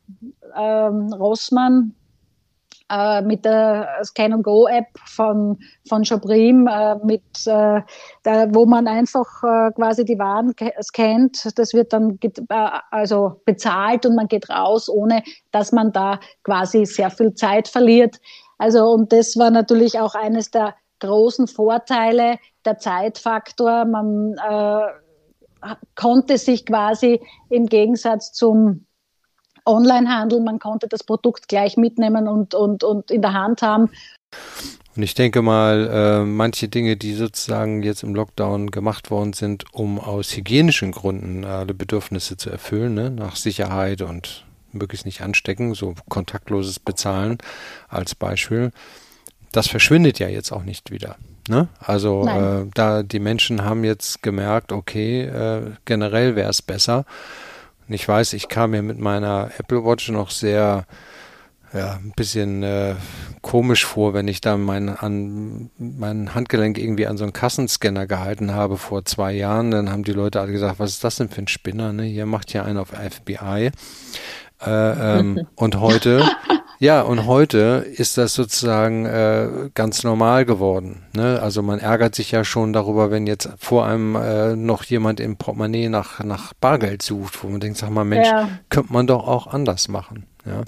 [0.57, 1.95] ähm, Rossmann
[2.91, 7.81] äh, mit der Scan Go App von, von Shoprim, äh, mit, äh,
[8.23, 11.59] da, wo man einfach äh, quasi die Waren scannt.
[11.59, 12.19] Das wird dann
[12.91, 18.21] also bezahlt und man geht raus, ohne dass man da quasi sehr viel Zeit verliert.
[18.59, 23.85] Also, und das war natürlich auch eines der großen Vorteile, der Zeitfaktor.
[23.85, 28.87] Man äh, konnte sich quasi im Gegensatz zum
[29.65, 33.91] Onlinehandel, man konnte das Produkt gleich mitnehmen und, und, und in der Hand haben.
[34.97, 39.65] Und ich denke mal, äh, manche Dinge, die sozusagen jetzt im Lockdown gemacht worden sind,
[39.75, 43.11] um aus hygienischen Gründen alle Bedürfnisse zu erfüllen, ne?
[43.11, 47.39] nach Sicherheit und möglichst nicht anstecken, so kontaktloses Bezahlen
[47.89, 48.73] als Beispiel,
[49.53, 51.17] das verschwindet ja jetzt auch nicht wieder.
[51.49, 51.69] Ne?
[51.79, 57.05] Also äh, da die Menschen haben jetzt gemerkt, okay, äh, generell wäre es besser,
[57.89, 60.87] und ich weiß, ich kam mir mit meiner Apple Watch noch sehr
[61.73, 62.95] ja, ein bisschen äh,
[63.43, 68.55] komisch vor, wenn ich da mein, an, mein Handgelenk irgendwie an so einen Kassenscanner gehalten
[68.55, 69.71] habe vor zwei Jahren.
[69.71, 71.93] Dann haben die Leute alle gesagt, was ist das denn für ein Spinner?
[71.93, 72.05] Ne?
[72.05, 73.71] Hier macht ja einen auf FBI.
[74.65, 76.25] Äh, ähm, und heute
[76.79, 81.05] ja, und heute ist das sozusagen äh, ganz normal geworden.
[81.15, 81.41] Ne?
[81.41, 85.37] Also man ärgert sich ja schon darüber, wenn jetzt vor einem äh, noch jemand im
[85.37, 88.49] Portemonnaie nach, nach Bargeld sucht, wo man denkt, sag mal, Mensch, ja.
[88.69, 90.27] könnte man doch auch anders machen.
[90.45, 90.63] Ja.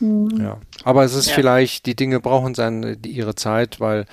[0.00, 0.40] Mhm.
[0.40, 0.58] Ja.
[0.82, 1.34] Aber es ist ja.
[1.34, 4.06] vielleicht, die Dinge brauchen seine, ihre Zeit, weil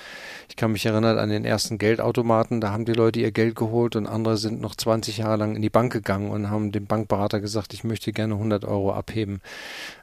[0.48, 3.96] ich kann mich erinnern an den ersten Geldautomaten, da haben die Leute ihr Geld geholt
[3.96, 7.40] und andere sind noch 20 Jahre lang in die Bank gegangen und haben dem Bankberater
[7.40, 9.40] gesagt, ich möchte gerne 100 Euro abheben.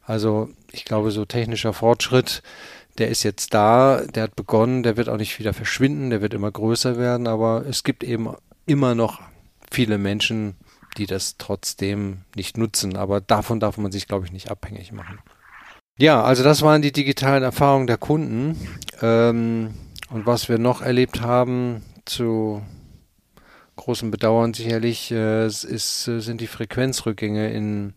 [0.05, 2.41] Also ich glaube, so technischer Fortschritt,
[2.97, 6.33] der ist jetzt da, der hat begonnen, der wird auch nicht wieder verschwinden, der wird
[6.33, 8.33] immer größer werden, aber es gibt eben
[8.65, 9.21] immer noch
[9.71, 10.55] viele Menschen,
[10.97, 12.97] die das trotzdem nicht nutzen.
[12.97, 15.19] Aber davon darf man sich, glaube ich, nicht abhängig machen.
[15.99, 18.55] Ja, also das waren die digitalen Erfahrungen der Kunden.
[19.01, 19.73] Ähm,
[20.09, 22.61] und was wir noch erlebt haben, zu
[23.75, 27.93] großem Bedauern sicherlich, äh, ist, äh, sind die Frequenzrückgänge in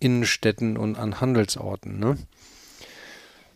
[0.00, 2.00] Innenstädten und an Handelsorten.
[2.00, 2.18] Ne?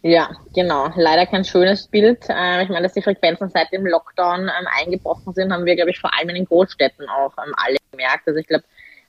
[0.03, 0.93] Ja, genau.
[0.95, 2.29] Leider kein schönes Bild.
[2.29, 5.91] Äh, ich meine, dass die Frequenzen seit dem Lockdown ähm, eingebrochen sind, haben wir, glaube
[5.91, 8.29] ich, vor allem in den Großstädten auch ähm, alle gemerkt.
[8.29, 8.65] Also ich glaube,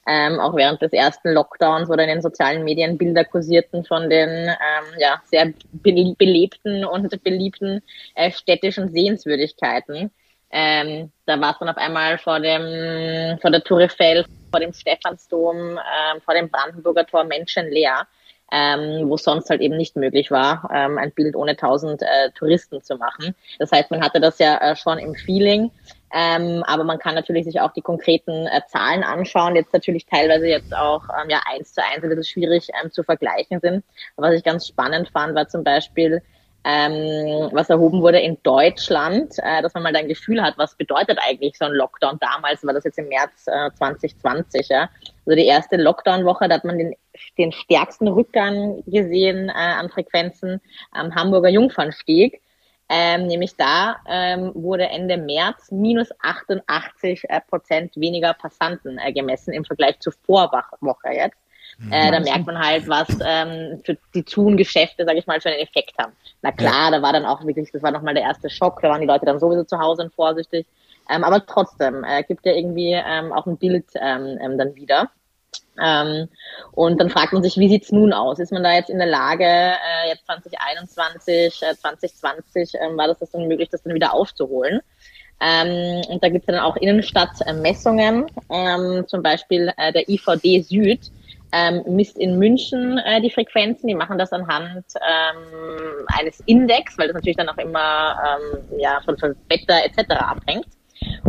[0.07, 4.29] ähm, auch während des ersten Lockdowns oder in den sozialen Medien Bilder kursierten von den
[4.29, 7.81] ähm, ja, sehr be belebten und beliebten
[8.15, 10.11] äh, städtischen Sehenswürdigkeiten.
[10.51, 14.73] Ähm, da war es dann auf einmal vor dem vor der Tour Eiffel, vor dem
[14.73, 18.05] Stephansdom, ähm, vor dem Brandenburger Tor menschenleer,
[18.51, 22.83] ähm, wo sonst halt eben nicht möglich war, ähm, ein Bild ohne tausend äh, Touristen
[22.83, 23.33] zu machen.
[23.57, 25.71] Das heißt, man hatte das ja äh, schon im Feeling.
[26.15, 30.47] Ähm, aber man kann natürlich sich auch die konkreten äh, Zahlen anschauen, jetzt natürlich teilweise
[30.47, 33.83] jetzt auch ähm, ja eins zu eins ein bisschen schwierig ähm, zu vergleichen sind.
[34.15, 36.21] Aber was ich ganz spannend fand, war zum Beispiel
[36.65, 41.17] ähm, was erhoben wurde in Deutschland, äh, dass man mal ein Gefühl hat, was bedeutet
[41.21, 42.19] eigentlich so ein Lockdown.
[42.19, 44.89] Damals war das jetzt im März äh, 2020, ja.
[45.25, 46.95] Also die erste Lockdown-Woche, da hat man den,
[47.37, 52.39] den stärksten Rückgang gesehen äh, an Frequenzen am Hamburger Jungfernstieg.
[52.95, 59.51] Ähm, nämlich da ähm, wurde Ende März minus 88 äh, Prozent weniger Passanten äh, gemessen
[59.51, 61.37] im Vergleich zur Vorwoche jetzt.
[61.89, 65.59] Äh, da merkt man halt, was ähm, für die Thun-Geschäfte, sage ich mal, für einen
[65.59, 66.13] Effekt haben.
[66.43, 66.91] Na klar, ja.
[66.91, 69.25] da war dann auch wirklich, das war nochmal der erste Schock, da waren die Leute
[69.25, 70.67] dann sowieso zu Hause und vorsichtig.
[71.09, 75.09] Ähm, aber trotzdem, äh, gibt ja irgendwie ähm, auch ein Bild ähm, ähm, dann wieder.
[75.81, 76.27] Ähm,
[76.73, 78.39] und dann fragt man sich, wie sieht's nun aus?
[78.39, 83.19] Ist man da jetzt in der Lage, äh, jetzt 2021, äh, 2020, äh, war das,
[83.19, 84.81] das dann möglich, das dann wieder aufzuholen?
[85.41, 91.11] Ähm, und da gibt's dann auch Innenstadtmessungen, ähm, zum Beispiel äh, der IVD Süd,
[91.51, 93.87] ähm, misst in München äh, die Frequenzen.
[93.87, 99.01] Die machen das anhand ähm, eines Index, weil das natürlich dann auch immer ähm, ja,
[99.05, 100.11] von, von Wetter etc.
[100.11, 100.67] abhängt.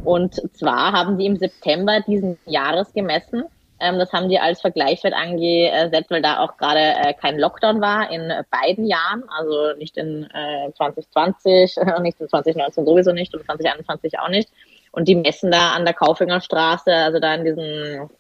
[0.05, 3.45] Und zwar haben die im September diesen Jahres gemessen.
[3.85, 8.11] Ähm, das haben die als Vergleichswert angesetzt, weil da auch gerade äh, kein Lockdown war
[8.11, 13.45] in beiden Jahren, also nicht in äh, 2020, äh, nicht in 2019 sowieso nicht und
[13.45, 14.49] 2021 auch nicht.
[14.93, 18.11] Und die messen da an der Kaufingerstraße, also da in diesen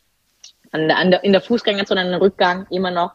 [0.72, 3.12] an der, an der, in der Fußgängerzone einen Rückgang immer noch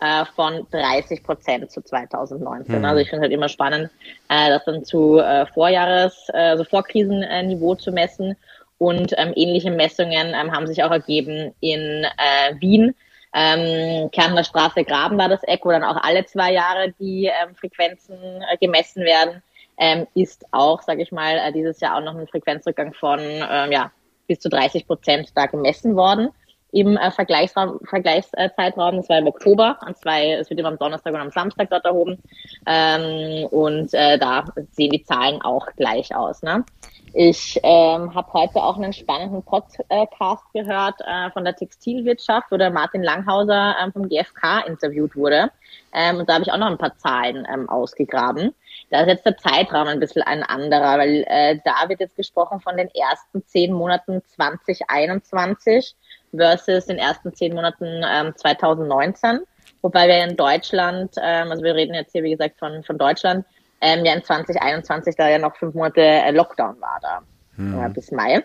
[0.00, 2.78] äh, von 30 Prozent zu 2019.
[2.78, 2.84] Mhm.
[2.84, 3.90] Also ich finde halt immer spannend,
[4.28, 8.36] äh, das dann zu äh, Vorjahres, äh, also Vorkrisenniveau zu messen.
[8.80, 12.94] Und ähm, ähnliche Messungen ähm, haben sich auch ergeben in äh, Wien.
[13.34, 17.54] Ähm, Kärntner Straße Graben war das Eck, wo dann auch alle zwei Jahre die ähm,
[17.54, 19.42] Frequenzen äh, gemessen werden.
[19.76, 23.70] Ähm, ist auch, sage ich mal, äh, dieses Jahr auch noch ein Frequenzrückgang von ähm,
[23.70, 23.92] ja,
[24.26, 26.30] bis zu 30 Prozent da gemessen worden
[26.72, 28.96] im äh, Vergleichsraum, Vergleichszeitraum.
[28.96, 31.84] Das war im Oktober an zwei, es wird immer am Donnerstag und am Samstag dort
[31.84, 32.18] erhoben.
[32.66, 36.42] Ähm, und äh, da sehen die Zahlen auch gleich aus.
[36.42, 36.64] Ne?
[37.12, 42.70] Ich ähm, habe heute auch einen spannenden Podcast gehört äh, von der Textilwirtschaft, wo der
[42.70, 45.50] Martin Langhauser ähm, vom GfK interviewt wurde.
[45.92, 48.54] Ähm, und da habe ich auch noch ein paar Zahlen ähm, ausgegraben.
[48.90, 52.60] Da ist jetzt der Zeitraum ein bisschen ein anderer, weil äh, da wird jetzt gesprochen
[52.60, 55.96] von den ersten zehn Monaten 2021
[56.34, 59.40] versus den ersten zehn Monaten ähm, 2019.
[59.82, 63.44] Wobei wir in Deutschland, ähm, also wir reden jetzt hier wie gesagt von, von Deutschland,
[63.80, 67.20] ähm, ja in 2021 da ja noch fünf Monate äh, Lockdown war da
[67.56, 67.82] hm.
[67.82, 68.44] äh, bis Mai.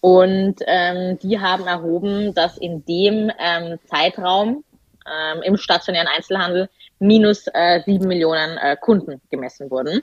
[0.00, 4.64] Und ähm, die haben erhoben, dass in dem ähm, Zeitraum
[5.06, 10.02] ähm, im stationären Einzelhandel minus äh, sieben Millionen äh, Kunden gemessen wurden.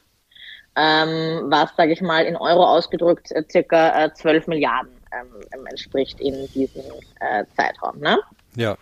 [0.76, 6.20] Ähm, was, sage ich mal, in Euro ausgedrückt äh, circa äh, 12 Milliarden ähm, entspricht
[6.20, 6.84] in diesem
[7.20, 8.00] äh, Zeitraum.
[8.00, 8.20] Ne?
[8.56, 8.78] Ja,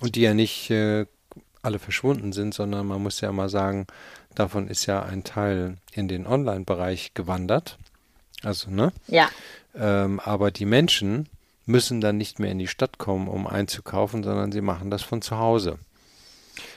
[0.00, 1.06] und die ja nicht äh,
[1.62, 3.86] alle verschwunden sind, sondern man muss ja mal sagen,
[4.34, 7.78] davon ist ja ein Teil in den Online-Bereich gewandert.
[8.42, 8.92] Also, ne?
[9.06, 9.28] Ja.
[9.74, 11.28] Ähm, aber die Menschen
[11.66, 15.22] müssen dann nicht mehr in die Stadt kommen, um einzukaufen, sondern sie machen das von
[15.22, 15.78] zu Hause.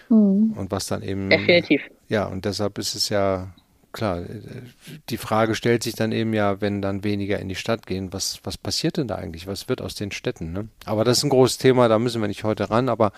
[0.10, 0.54] Mhm.
[0.58, 1.30] Und was dann eben.
[1.30, 1.82] Definitiv.
[2.10, 3.54] Ja, und deshalb ist es ja
[3.94, 4.64] klar, äh,
[5.10, 8.40] die Frage stellt sich dann eben ja, wenn dann weniger in die Stadt gehen, was,
[8.44, 9.48] was passiert denn da eigentlich?
[9.48, 10.52] Was wird aus den Städten?
[10.52, 10.68] Ne?
[10.86, 13.12] Aber das ist ein großes Thema, da müssen wir nicht heute ran, aber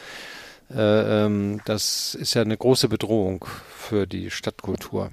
[0.74, 5.12] äh, ähm, das ist ja eine große Bedrohung für die Stadtkultur.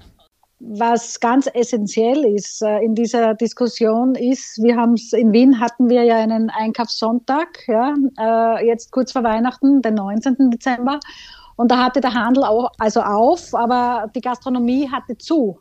[0.65, 5.89] Was ganz essentiell ist äh, in dieser Diskussion ist, wir haben es in Wien hatten
[5.89, 10.51] wir ja einen Einkaufssonntag, ja, äh, jetzt kurz vor Weihnachten, den 19.
[10.51, 10.99] Dezember.
[11.55, 15.59] Und da hatte der Handel auch, also auf, aber die Gastronomie hatte zu.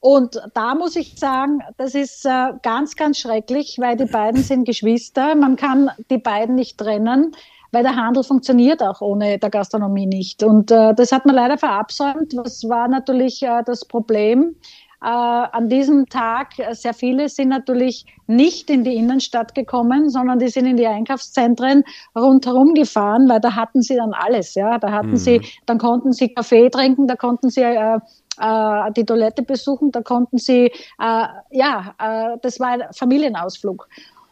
[0.00, 4.64] Und da muss ich sagen, das ist äh, ganz, ganz schrecklich, weil die beiden sind
[4.64, 5.34] Geschwister.
[5.34, 7.34] Man kann die beiden nicht trennen,
[7.72, 10.42] weil der Handel funktioniert auch ohne der Gastronomie nicht.
[10.42, 12.36] Und äh, das hat man leider verabsäumt.
[12.36, 14.54] Was war natürlich äh, das Problem?
[15.02, 20.38] Äh, an diesem Tag, äh, sehr viele sind natürlich nicht in die Innenstadt gekommen, sondern
[20.38, 21.84] die sind in die Einkaufszentren
[22.16, 24.54] rundherum gefahren, weil da hatten sie dann alles.
[24.54, 25.16] Ja, da hatten mhm.
[25.16, 27.98] sie, dann konnten sie Kaffee trinken, da konnten sie äh,
[28.40, 33.88] äh, die Toilette besuchen, da konnten sie, äh, ja, äh, das war ein Familienausflug.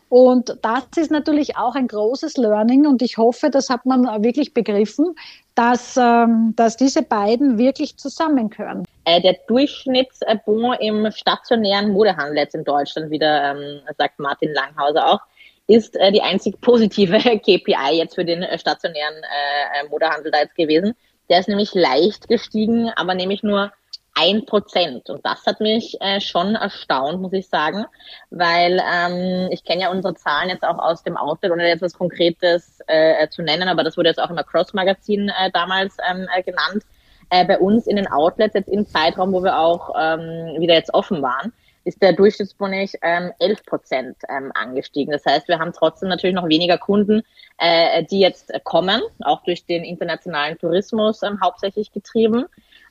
[0.08, 4.54] Und das ist natürlich auch ein großes Learning und ich hoffe, das hat man wirklich
[4.54, 5.14] begriffen,
[5.54, 8.84] dass, ähm, dass diese beiden wirklich zusammengehören.
[9.04, 15.20] Äh, der Durchschnittsbon im stationären Modehandel jetzt in Deutschland, wieder ähm, sagt Martin Langhauser auch,
[15.66, 20.54] ist äh, die einzig positive KPI jetzt für den äh, stationären äh, Modehandel da jetzt
[20.54, 20.94] gewesen.
[21.28, 23.72] Der ist nämlich leicht gestiegen, aber nämlich nur
[24.14, 25.10] ein Prozent.
[25.10, 27.84] Und das hat mich äh, schon erstaunt, muss ich sagen,
[28.30, 31.94] weil ähm, ich kenne ja unsere Zahlen jetzt auch aus dem Outlet, ohne jetzt was
[31.94, 36.42] Konkretes äh, zu nennen, aber das wurde jetzt auch im Cross-Magazin äh, damals ähm, äh,
[36.42, 36.84] genannt.
[37.30, 40.92] Äh, bei uns in den Outlets jetzt im Zeitraum, wo wir auch ähm, wieder jetzt
[40.94, 41.52] offen waren,
[41.84, 45.12] ist der Durchschnittsbonus ähm, 11 Prozent ähm, angestiegen.
[45.12, 47.22] Das heißt, wir haben trotzdem natürlich noch weniger Kunden,
[47.58, 52.46] äh, die jetzt kommen, auch durch den internationalen Tourismus ähm, hauptsächlich getrieben.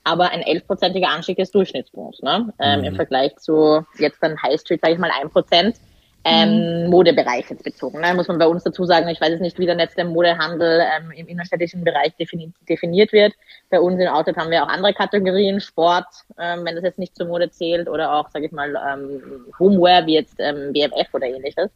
[0.05, 2.53] Aber ein 11-prozentiger Anstieg des Durchschnittsbonus ne?
[2.59, 2.85] ähm, mhm.
[2.85, 5.77] im Vergleich zu jetzt dann High Street, sage ich mal, 1 Prozent
[6.25, 6.89] ähm, mhm.
[6.89, 7.99] Modebereich jetzt bezogen.
[7.99, 8.13] Ne?
[8.13, 10.81] Muss man bei uns dazu sagen, ich weiß jetzt nicht, wie der jetzt der Modehandel
[10.81, 13.33] ähm, im innerstädtischen Bereich defini definiert wird.
[13.69, 16.07] Bei uns in Outlet haben wir auch andere Kategorien, Sport,
[16.39, 19.21] ähm, wenn das jetzt nicht zur Mode zählt, oder auch, sage ich mal, ähm,
[19.59, 21.69] Homeware wie jetzt ähm, BMF oder ähnliches.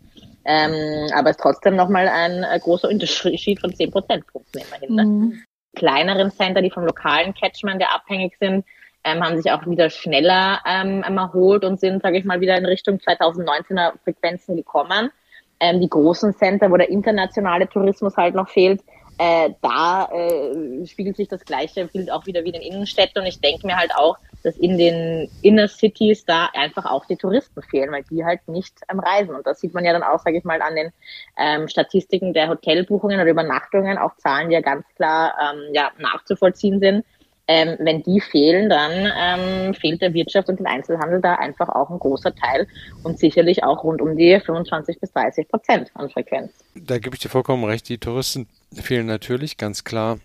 [0.45, 4.95] Ähm, aber es ist trotzdem nochmal ein äh, großer Unterschied von 10 Prozentpunkten immerhin.
[4.95, 5.05] Ne?
[5.05, 5.43] Mhm.
[5.75, 8.65] Kleineren Center, die vom lokalen Catchment der abhängig sind,
[9.07, 12.65] ähm, haben sich auch wieder schneller ähm, erholt und sind, sage ich mal, wieder in
[12.65, 15.11] Richtung 2019er Frequenzen gekommen.
[15.59, 18.81] Ähm, die großen Center, wo der internationale Tourismus halt noch fehlt,
[19.17, 23.21] äh, da äh, spiegelt sich das gleiche Bild auch wieder wie in den Innenstädten.
[23.21, 27.15] Und ich denke mir halt auch, dass in den Inner Cities da einfach auch die
[27.15, 29.33] Touristen fehlen, weil die halt nicht ähm, reisen.
[29.33, 30.91] Und das sieht man ja dann auch, sage ich mal, an den
[31.37, 36.79] ähm, Statistiken der Hotelbuchungen oder Übernachtungen, auch Zahlen, die ja ganz klar ähm, ja, nachzuvollziehen
[36.79, 37.05] sind
[37.47, 41.89] ähm, wenn die fehlen, dann ähm, fehlt der Wirtschaft und dem Einzelhandel da einfach auch
[41.89, 42.67] ein großer Teil
[43.03, 46.51] und sicherlich auch rund um die 25 bis 30 Prozent an Frequenz.
[46.75, 47.87] Da gebe ich dir vollkommen recht.
[47.89, 50.19] Die Touristen fehlen natürlich, ganz klar.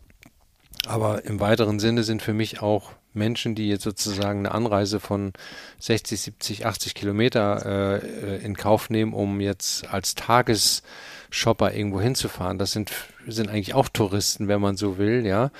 [0.86, 5.32] Aber im weiteren Sinne sind für mich auch Menschen, die jetzt sozusagen eine Anreise von
[5.78, 12.58] 60, 70, 80 Kilometer äh, in Kauf nehmen, um jetzt als Tagesshopper irgendwo hinzufahren.
[12.58, 12.90] Das sind,
[13.26, 15.50] sind eigentlich auch Touristen, wenn man so will, ja.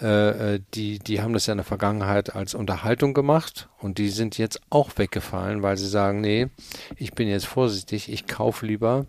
[0.00, 4.08] Äh, äh, die, die haben das ja in der Vergangenheit als Unterhaltung gemacht und die
[4.08, 6.48] sind jetzt auch weggefallen, weil sie sagen, nee,
[6.96, 9.06] ich bin jetzt vorsichtig, ich kaufe lieber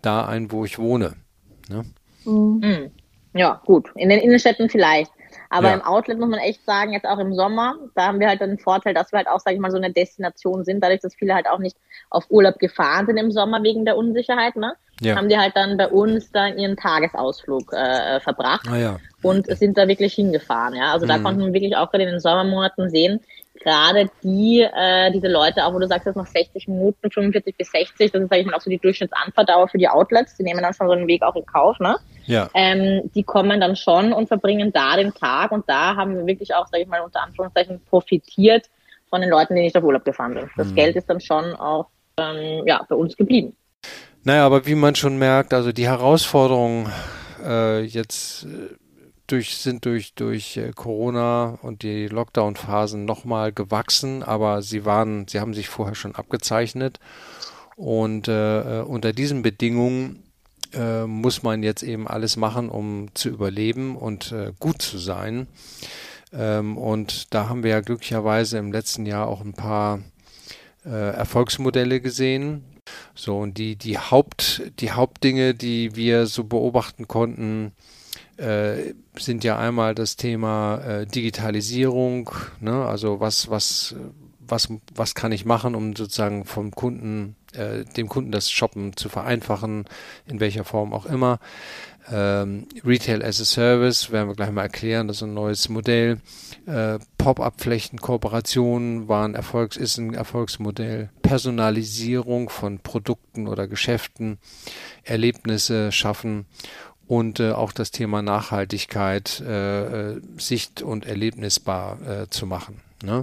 [0.00, 1.14] da ein, wo ich wohne.
[1.68, 1.84] Ne?
[2.24, 2.90] Mhm.
[3.34, 3.90] Ja, gut.
[3.96, 5.10] In den Innenstädten vielleicht.
[5.48, 5.74] Aber ja.
[5.74, 8.58] im Outlet muss man echt sagen, jetzt auch im Sommer, da haben wir halt den
[8.58, 11.34] Vorteil, dass wir halt auch, sage ich mal, so eine Destination sind, dadurch, dass viele
[11.34, 11.76] halt auch nicht
[12.10, 14.74] auf Urlaub gefahren sind im Sommer wegen der Unsicherheit, ne?
[15.02, 15.16] Ja.
[15.16, 18.98] Haben die halt dann bei uns dann ihren Tagesausflug äh, verbracht ah, ja.
[19.22, 20.92] und sind da wirklich hingefahren, ja.
[20.92, 21.22] Also da mhm.
[21.24, 23.20] konnten wir wirklich auch gerade in den Sommermonaten sehen,
[23.62, 27.70] gerade die, äh, diese Leute, auch wo du sagst, jetzt noch 60 Minuten, 45 bis
[27.70, 30.62] 60, das ist, sag ich mal, auch so die Durchschnittsanfahrdauer für die Outlets, die nehmen
[30.62, 31.96] dann schon so einen Weg auch in Kauf, ne?
[32.26, 32.48] Ja.
[32.54, 36.54] Ähm, die kommen dann schon und verbringen da den Tag und da haben wir wirklich
[36.54, 38.68] auch, sage ich mal, unter Anführungszeichen profitiert
[39.10, 40.50] von den Leuten, die nicht auf Urlaub gefahren sind.
[40.56, 40.74] Das mhm.
[40.74, 43.56] Geld ist dann schon auch ähm, ja, bei uns geblieben.
[44.24, 46.92] Naja, aber wie man schon merkt, also die Herausforderungen
[47.44, 48.76] äh, jetzt äh,
[49.26, 55.40] durch, sind durch, durch äh, Corona und die Lockdown-Phasen nochmal gewachsen, aber sie waren, sie
[55.40, 57.00] haben sich vorher schon abgezeichnet.
[57.74, 60.22] Und äh, äh, unter diesen Bedingungen
[60.72, 65.48] äh, muss man jetzt eben alles machen, um zu überleben und äh, gut zu sein.
[66.32, 69.98] Ähm, und da haben wir ja glücklicherweise im letzten Jahr auch ein paar
[70.84, 72.71] äh, Erfolgsmodelle gesehen.
[73.14, 77.72] So, und die, die Haupt, die Hauptdinge, die wir so beobachten konnten,
[78.36, 82.84] äh, sind ja einmal das Thema äh, Digitalisierung, ne?
[82.86, 83.94] also was, was,
[84.40, 89.08] was, was kann ich machen, um sozusagen vom Kunden, äh, dem Kunden das Shoppen zu
[89.08, 89.84] vereinfachen,
[90.26, 91.38] in welcher Form auch immer.
[92.10, 96.20] Ähm, Retail as a Service werden wir gleich mal erklären, das ist ein neues Modell.
[96.66, 101.10] Äh, Pop-up-Flächen, Kooperationen waren Erfolgs, ist ein Erfolgsmodell.
[101.22, 104.38] Personalisierung von Produkten oder Geschäften,
[105.04, 106.46] Erlebnisse schaffen
[107.06, 112.80] und äh, auch das Thema Nachhaltigkeit äh, äh, sicht- und erlebnisbar äh, zu machen.
[113.04, 113.22] Ne?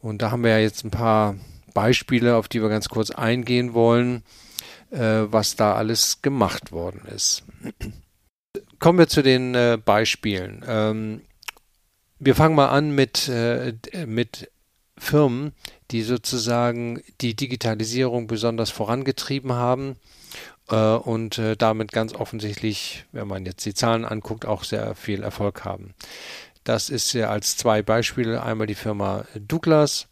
[0.00, 1.34] Und da haben wir ja jetzt ein paar
[1.74, 4.22] Beispiele, auf die wir ganz kurz eingehen wollen,
[4.90, 7.42] was da alles gemacht worden ist.
[8.78, 10.64] Kommen wir zu den äh, Beispielen.
[10.66, 11.22] Ähm,
[12.18, 13.30] wir fangen mal an mit,
[14.06, 14.50] mit
[14.98, 15.52] Firmen,
[15.90, 19.96] die sozusagen die Digitalisierung besonders vorangetrieben haben
[20.68, 25.22] äh, und äh, damit ganz offensichtlich, wenn man jetzt die Zahlen anguckt, auch sehr viel
[25.22, 25.94] Erfolg haben.
[26.64, 30.08] Das ist ja als zwei Beispiele einmal die Firma Douglas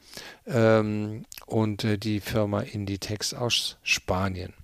[0.47, 4.55] ähm, und äh, die Firma Inditex aus Spanien.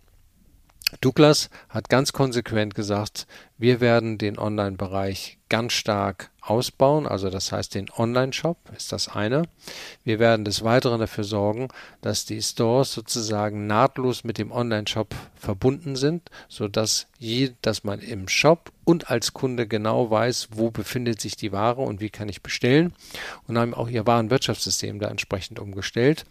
[1.00, 3.26] Douglas hat ganz konsequent gesagt,
[3.58, 9.42] wir werden den Online-Bereich ganz stark ausbauen, also das heißt den Online-Shop ist das eine.
[10.02, 11.68] Wir werden des Weiteren dafür sorgen,
[12.00, 18.28] dass die Stores sozusagen nahtlos mit dem Online-Shop verbunden sind, sodass je, dass man im
[18.28, 22.42] Shop und als Kunde genau weiß, wo befindet sich die Ware und wie kann ich
[22.42, 22.94] bestellen
[23.46, 26.24] und haben auch ihr Warenwirtschaftssystem da entsprechend umgestellt.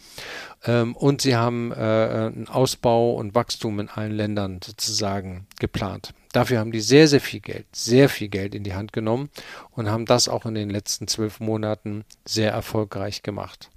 [0.65, 6.15] Ähm, und sie haben äh, einen Ausbau und Wachstum in allen Ländern sozusagen geplant.
[6.33, 9.29] Dafür haben die sehr, sehr viel Geld, sehr viel Geld in die Hand genommen
[9.71, 13.69] und haben das auch in den letzten zwölf Monaten sehr erfolgreich gemacht.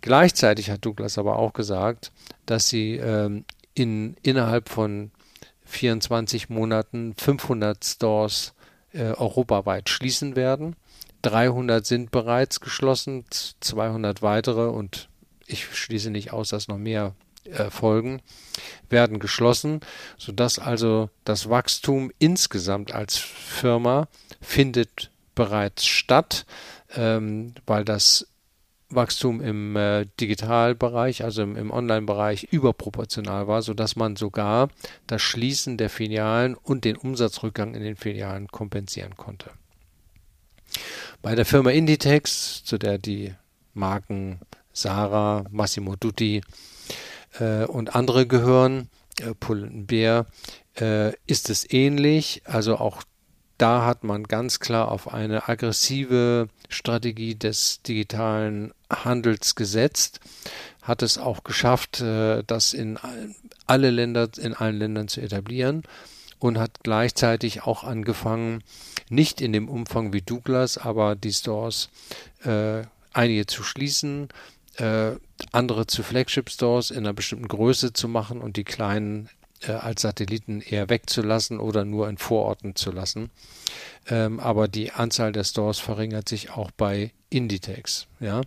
[0.00, 2.12] Gleichzeitig hat Douglas aber auch gesagt,
[2.46, 5.10] dass sie ähm, in, innerhalb von
[5.64, 8.54] 24 Monaten 500 Stores
[8.92, 10.76] äh, europaweit schließen werden.
[11.22, 15.08] 300 sind bereits geschlossen, 200 weitere und
[15.46, 17.14] ich schließe nicht aus, dass noch mehr
[17.48, 18.22] äh, folgen,
[18.88, 19.80] werden geschlossen,
[20.18, 24.08] sodass also das Wachstum insgesamt als Firma
[24.40, 26.46] findet bereits statt,
[26.94, 28.26] ähm, weil das
[28.88, 34.68] Wachstum im äh, Digitalbereich, also im, im Online-Bereich, überproportional war, sodass man sogar
[35.06, 39.50] das Schließen der Filialen und den Umsatzrückgang in den Filialen kompensieren konnte.
[41.22, 43.34] Bei der Firma Inditex, zu der die
[43.74, 44.40] Marken
[44.72, 46.42] Sarah, Massimo Dutti
[47.40, 48.88] und andere gehören,
[49.20, 50.26] äh, Pull&Bear,
[50.78, 52.42] äh, ist es ähnlich.
[52.44, 53.02] Also auch
[53.58, 60.20] da hat man ganz klar auf eine aggressive Strategie des digitalen Handels gesetzt,
[60.82, 62.98] hat es auch geschafft, äh, das in
[63.66, 65.82] alle Länder, in allen Ländern zu etablieren
[66.38, 68.62] und hat gleichzeitig auch angefangen,
[69.08, 71.88] nicht in dem Umfang wie Douglas, aber die Stores
[72.44, 72.82] äh,
[73.14, 74.28] einige zu schließen,
[74.78, 75.12] äh,
[75.52, 79.28] andere zu Flagship Stores in einer bestimmten Größe zu machen und die kleinen
[79.62, 83.30] äh, als Satelliten eher wegzulassen oder nur in Vororten zu lassen.
[84.08, 88.06] Ähm, aber die Anzahl der Stores verringert sich auch bei Inditex.
[88.20, 88.42] Ja?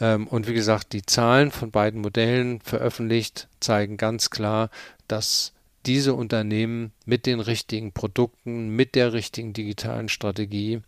[0.00, 4.70] Ähm, und wie gesagt, die Zahlen von beiden Modellen veröffentlicht zeigen ganz klar,
[5.08, 5.52] dass
[5.84, 10.80] diese Unternehmen mit den richtigen Produkten, mit der richtigen digitalen Strategie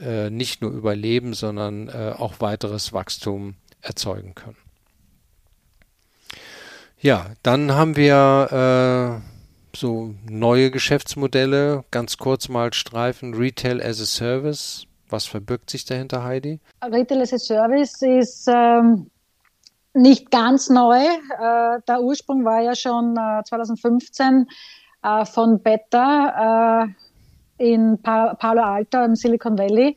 [0.00, 4.56] äh, nicht nur überleben, sondern äh, auch weiteres Wachstum erzeugen können.
[6.98, 14.04] Ja, dann haben wir äh, so neue Geschäftsmodelle, ganz kurz mal streifen, Retail as a
[14.04, 14.86] Service.
[15.08, 16.60] Was verbirgt sich dahinter, Heidi?
[16.84, 19.10] Retail as a Service ist ähm,
[19.94, 20.98] nicht ganz neu.
[20.98, 24.46] Äh, der Ursprung war ja schon äh, 2015
[25.02, 26.84] äh, von Beta
[27.58, 29.96] äh, in pa Palo Alto im Silicon Valley.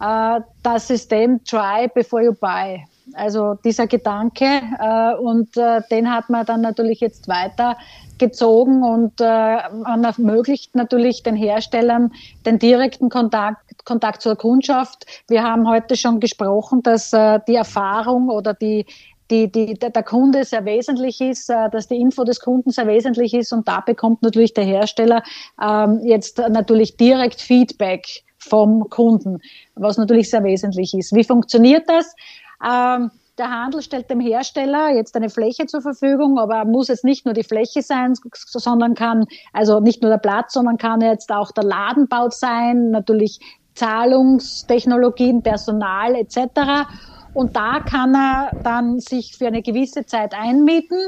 [0.00, 2.84] Äh, das System Try Before You Buy.
[3.14, 7.76] Also dieser Gedanke äh, und äh, den hat man dann natürlich jetzt weiter
[8.18, 12.12] gezogen und äh, man ermöglicht natürlich den Herstellern
[12.44, 15.06] den direkten Kontakt, Kontakt zur Kundschaft.
[15.28, 18.86] Wir haben heute schon gesprochen, dass äh, die Erfahrung oder die
[19.30, 23.34] die, die, der Kunde sehr wesentlich ist, äh, dass die Info des Kunden sehr wesentlich
[23.34, 25.22] ist und da bekommt natürlich der Hersteller
[25.60, 28.06] ähm, jetzt natürlich direkt Feedback
[28.38, 29.40] vom Kunden,
[29.74, 31.12] was natürlich sehr wesentlich ist.
[31.14, 32.14] Wie funktioniert das?
[32.64, 37.26] Ähm, der Handel stellt dem Hersteller jetzt eine Fläche zur Verfügung, aber muss jetzt nicht
[37.26, 41.52] nur die Fläche sein, sondern kann, also nicht nur der Platz, sondern kann jetzt auch
[41.52, 43.40] der Ladenbau sein, natürlich
[43.74, 46.88] Zahlungstechnologien, Personal etc.
[47.34, 50.98] Und da kann er dann sich für eine gewisse Zeit einmieten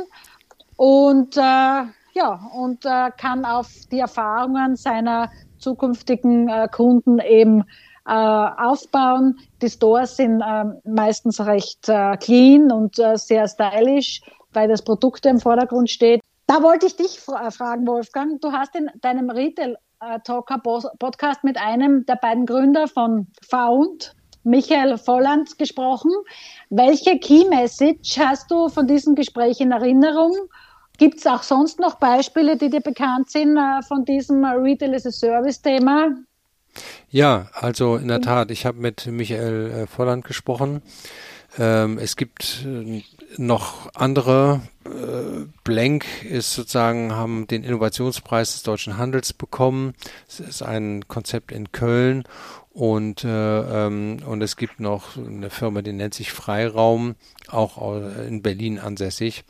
[0.77, 7.65] und äh, ja und äh, kann auf die Erfahrungen seiner zukünftigen äh, Kunden eben
[8.09, 9.39] äh, aufbauen.
[9.61, 15.27] Die Stores sind äh, meistens recht äh, clean und äh, sehr stylisch, weil das Produkt
[15.27, 16.23] im Vordergrund steht.
[16.47, 18.41] Da wollte ich dich fra fragen, Wolfgang.
[18.41, 20.59] Du hast in deinem Retail äh, Talker
[20.99, 26.11] Podcast mit einem der beiden Gründer von Found, Michael Volland, gesprochen.
[26.71, 30.35] Welche Key Message hast du von diesem Gespräch in Erinnerung?
[30.97, 35.05] Gibt es auch sonst noch Beispiele, die dir bekannt sind äh, von diesem Retail as
[35.05, 36.09] a Service Thema?
[37.11, 40.83] Ja, also in der Tat, ich habe mit Michael äh, Volland gesprochen.
[41.59, 43.03] Ähm, es gibt äh,
[43.37, 44.61] noch andere.
[44.85, 49.95] Äh, Blank ist sozusagen, haben den Innovationspreis des deutschen Handels bekommen.
[50.29, 52.25] Es ist ein Konzept in Köln
[52.73, 57.17] und, äh, ähm, und es gibt noch eine Firma, die nennt sich Freiraum,
[57.49, 59.45] auch in Berlin ansässig.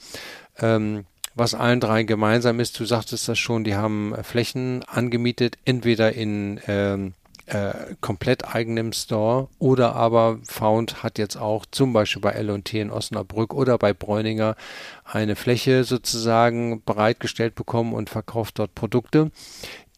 [0.58, 1.04] Ähm,
[1.34, 6.60] was allen drei gemeinsam ist, du sagtest das schon, die haben Flächen angemietet, entweder in
[6.66, 7.14] ähm,
[7.48, 12.90] äh, komplett eigenem Store oder aber Found hat jetzt auch zum Beispiel bei L&T in
[12.90, 14.56] Osnabrück oder bei Bräuninger
[15.04, 19.30] eine Fläche sozusagen bereitgestellt bekommen und verkauft dort Produkte,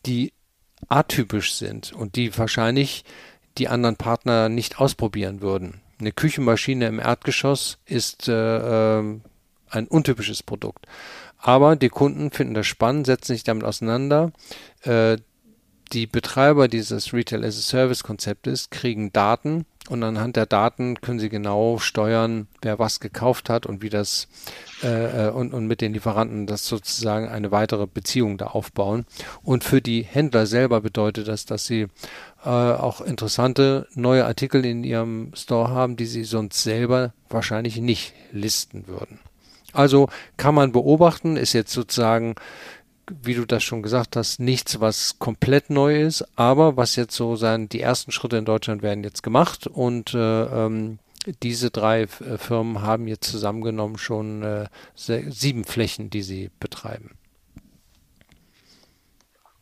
[0.06, 0.32] die
[0.88, 3.04] atypisch sind und die wahrscheinlich
[3.58, 5.80] die anderen Partner nicht ausprobieren würden.
[5.98, 9.20] Eine Küchenmaschine im Erdgeschoss ist äh, äh,
[9.68, 10.86] ein untypisches Produkt.
[11.36, 14.32] Aber die Kunden finden das spannend, setzen sich damit auseinander.
[14.82, 15.18] Äh,
[15.92, 21.18] die Betreiber dieses Retail as a Service Konzeptes kriegen Daten und anhand der Daten können
[21.18, 24.28] sie genau steuern, wer was gekauft hat und wie das
[24.84, 29.04] äh, äh, und, und mit den Lieferanten das sozusagen eine weitere Beziehung da aufbauen.
[29.42, 31.88] Und für die Händler selber bedeutet das, dass sie
[32.44, 38.14] äh, auch interessante neue Artikel in ihrem Store haben, die sie sonst selber wahrscheinlich nicht
[38.30, 39.18] listen würden.
[39.72, 42.34] Also kann man beobachten, ist jetzt sozusagen
[43.22, 47.36] wie du das schon gesagt hast, nichts, was komplett neu ist, aber was jetzt so
[47.36, 50.98] sein, die ersten Schritte in Deutschland werden jetzt gemacht und äh, ähm,
[51.42, 57.16] diese drei äh, Firmen haben jetzt zusammengenommen schon äh, sieben Flächen, die sie betreiben.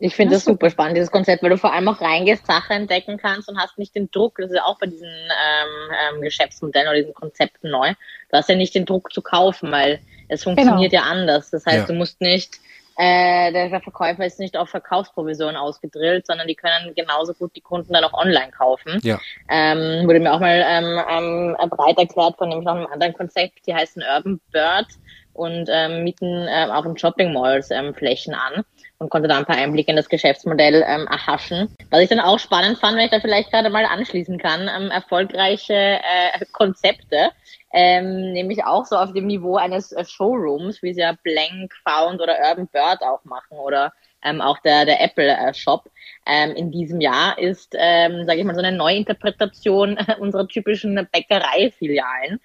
[0.00, 3.16] Ich finde das super spannend, dieses Konzept, weil du vor allem auch reingehst, Sachen entdecken
[3.16, 6.86] kannst und hast nicht den Druck, das ist ja auch bei diesen ähm, ähm, Geschäftsmodellen
[6.86, 7.94] oder diesen Konzepten neu,
[8.30, 11.02] du hast ja nicht den Druck zu kaufen, weil es funktioniert genau.
[11.02, 11.50] ja anders.
[11.50, 11.86] Das heißt, ja.
[11.86, 12.60] du musst nicht
[13.00, 17.92] äh, der Verkäufer ist nicht auf Verkaufsprovision ausgedrillt, sondern die können genauso gut die Kunden
[17.92, 18.98] dann auch online kaufen.
[19.02, 19.20] Ja.
[19.48, 23.60] Ähm, wurde mir auch mal ähm, ähm, breit erklärt von nämlich noch einem anderen Konzept,
[23.68, 24.88] die heißen Urban Bird
[25.32, 28.64] und ähm, mieten ähm, auch in Shopping Malls ähm, Flächen an
[28.98, 31.68] und konnte da ein paar Einblicke in das Geschäftsmodell ähm, erhaschen.
[31.90, 34.90] Was ich dann auch spannend fand, wenn ich da vielleicht gerade mal anschließen kann, ähm,
[34.90, 37.30] erfolgreiche äh, Konzepte,
[37.72, 42.20] ähm, nämlich auch so auf dem Niveau eines äh, Showrooms, wie sie ja Blank, Found
[42.20, 43.92] oder Urban Bird auch machen oder
[44.24, 45.88] ähm, auch der, der Apple äh, Shop
[46.26, 52.40] ähm, in diesem Jahr ist, ähm, sage ich mal, so eine Neuinterpretation unserer typischen Bäckerei-Filialen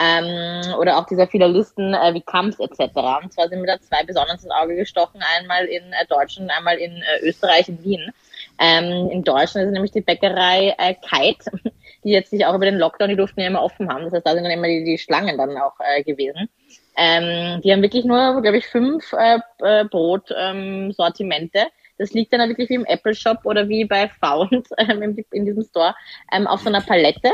[0.00, 2.80] ähm, oder auch dieser Filialisten äh, wie Kamps etc.
[3.22, 6.76] Und zwar sind mir da zwei besonders ins Auge gestochen, einmal in äh, Deutschland, einmal
[6.76, 8.10] in äh, Österreich, in Wien.
[8.58, 11.50] Ähm, in Deutschland ist nämlich die Bäckerei äh, Kite,
[12.04, 14.04] die jetzt sich auch über den Lockdown, die durften ja immer offen haben.
[14.04, 16.48] Das heißt, da sind dann immer die, die Schlangen dann auch äh, gewesen.
[16.96, 21.58] Ähm, die haben wirklich nur, glaube ich, fünf äh, äh, Brotsortimente.
[21.58, 21.68] Ähm,
[21.98, 25.44] das liegt dann wirklich wie im Apple Shop oder wie bei Found ähm, in, in
[25.44, 25.94] diesem Store
[26.32, 27.30] ähm, auf so einer Palette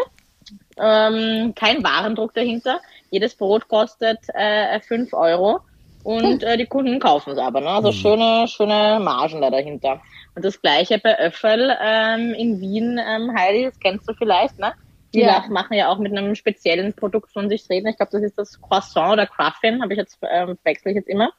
[0.79, 2.81] ähm, kein Warendruck dahinter.
[3.11, 5.61] Jedes Brot kostet äh, 5 Euro
[6.03, 7.61] und äh, die Kunden kaufen es aber.
[7.61, 7.69] Ne?
[7.69, 7.95] Also mhm.
[7.95, 10.01] schöne, schöne Margen da dahinter.
[10.35, 14.73] Und das gleiche bei Öffel ähm, in Wien, ähm, Heidi, das kennst du vielleicht, ne?
[15.13, 15.45] Die ja.
[15.51, 17.89] machen ja auch mit einem speziellen Produkt von sich reden.
[17.89, 21.09] Ich glaube, das ist das Croissant oder Cruffin, habe ich jetzt, ähm, wechsle ich jetzt
[21.09, 21.33] immer.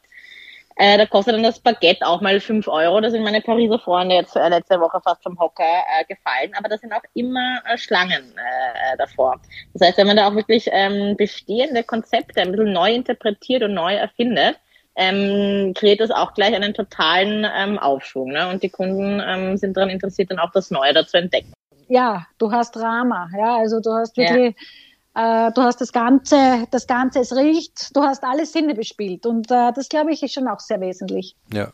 [0.81, 2.99] Äh, da kostet dann das Baguette auch mal 5 Euro.
[3.01, 6.53] Da sind meine Pariser Freunde jetzt äh, letzte Woche fast vom Hocker äh, gefallen.
[6.57, 9.39] Aber da sind auch immer äh, Schlangen äh, davor.
[9.73, 13.75] Das heißt, wenn man da auch wirklich ähm, bestehende Konzepte ein bisschen neu interpretiert und
[13.75, 14.59] neu erfindet,
[14.95, 18.31] ähm, kreiert das auch gleich einen totalen ähm, Aufschwung.
[18.31, 18.49] Ne?
[18.49, 21.53] Und die Kunden ähm, sind daran interessiert, dann auch das Neue dazu entdecken.
[21.89, 23.29] Ja, du hast Drama.
[23.37, 24.55] Ja, also du hast wirklich...
[24.57, 24.65] Ja
[25.15, 29.51] äh, du hast das Ganze, das Ganze, es riecht, du hast alle Sinne bespielt und
[29.51, 31.35] äh, das glaube ich ist schon auch sehr wesentlich.
[31.53, 31.71] Ja.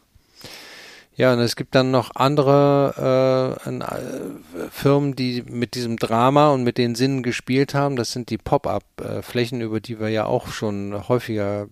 [1.15, 6.63] Ja, und es gibt dann noch andere äh, äh, Firmen, die mit diesem Drama und
[6.63, 7.95] mit den Sinnen gespielt haben.
[7.95, 11.67] Das sind die Pop-up-Flächen, über die wir ja auch schon häufiger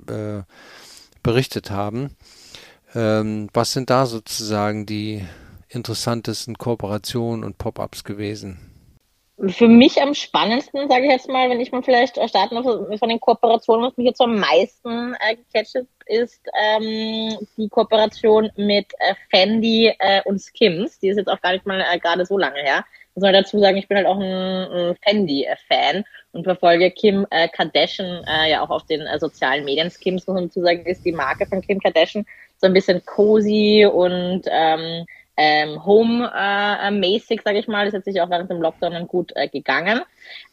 [1.22, 2.16] berichtet haben.
[2.96, 5.26] Ähm, was sind da sozusagen die
[5.68, 8.65] interessantesten Kooperationen und Pop-ups gewesen?
[9.48, 13.10] Für mich am spannendsten, sage ich jetzt mal, wenn ich mal vielleicht starten muss, von
[13.10, 19.16] den Kooperationen, was mich jetzt am meisten äh, gecatcht ist ähm, die Kooperation mit äh,
[19.30, 21.00] Fendi äh, und Skims.
[21.00, 22.86] Die ist jetzt auch gar nicht mal äh, gerade so lange her.
[23.16, 27.48] Muss man dazu sagen, ich bin halt auch ein, ein Fendi-Fan und verfolge Kim äh,
[27.48, 29.90] Kardashian äh, ja auch auf den äh, sozialen Medien.
[29.90, 32.26] Skims, muss man dazu sagen, ist die Marke von Kim Kardashian.
[32.58, 35.06] So ein bisschen cozy und ähm,
[35.38, 39.48] ähm, Home-mäßig, äh, sage ich mal, ist jetzt sich auch während dem Lockdown gut äh,
[39.48, 40.02] gegangen.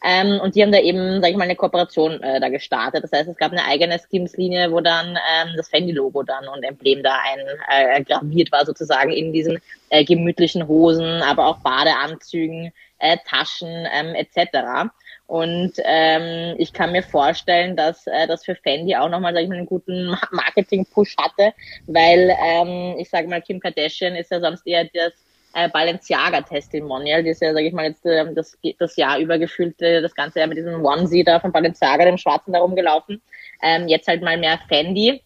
[0.03, 3.03] Ähm, und die haben da eben, sage ich mal, eine Kooperation äh, da gestartet.
[3.03, 7.01] Das heißt, es gab eine eigene Skims-Linie, wo dann ähm, das Fendi-Logo dann und Emblem
[7.01, 9.59] da ein äh, graviert war sozusagen in diesen
[9.89, 14.89] äh, gemütlichen Hosen, aber auch Badeanzügen, äh, Taschen ähm, etc.
[15.33, 19.49] Und ähm, ich kann mir vorstellen, dass äh, das für Fendi auch nochmal, sag ich
[19.49, 21.55] mal, einen guten Marketing-Push hatte,
[21.87, 25.13] weil ähm, ich sage mal, Kim Kardashian ist ja sonst eher das
[25.55, 29.81] äh, Balenciaga-Testimonial, die ist ja, sage ich mal, jetzt äh, das, das Jahr über gefühlt
[29.81, 33.19] äh, das ganze Jahr mit diesem Onesie da von Balenciaga, dem Schwarzen, da rumgelaufen.
[33.63, 35.23] Ähm, jetzt halt mal mehr Fendi.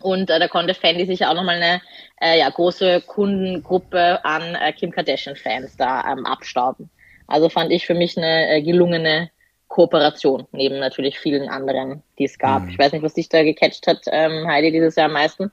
[0.00, 1.82] Und äh, da konnte Fendi sich auch nochmal eine
[2.18, 6.88] äh, ja, große Kundengruppe an äh, Kim Kardashian-Fans da ähm, abstauben.
[7.26, 9.30] Also fand ich für mich eine äh, gelungene
[9.74, 12.62] Kooperation, neben natürlich vielen anderen, die es gab.
[12.62, 12.68] Mhm.
[12.68, 15.50] Ich weiß nicht, was dich da gecatcht hat, ähm, Heidi, dieses Jahr am meisten.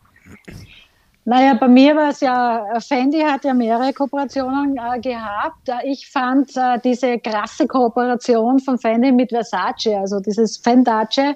[1.26, 5.70] Naja, bei mir war es ja, Fendi hat ja mehrere Kooperationen äh, gehabt.
[5.86, 11.36] Ich fand äh, diese krasse Kooperation von Fendi mit Versace, also dieses Fendace,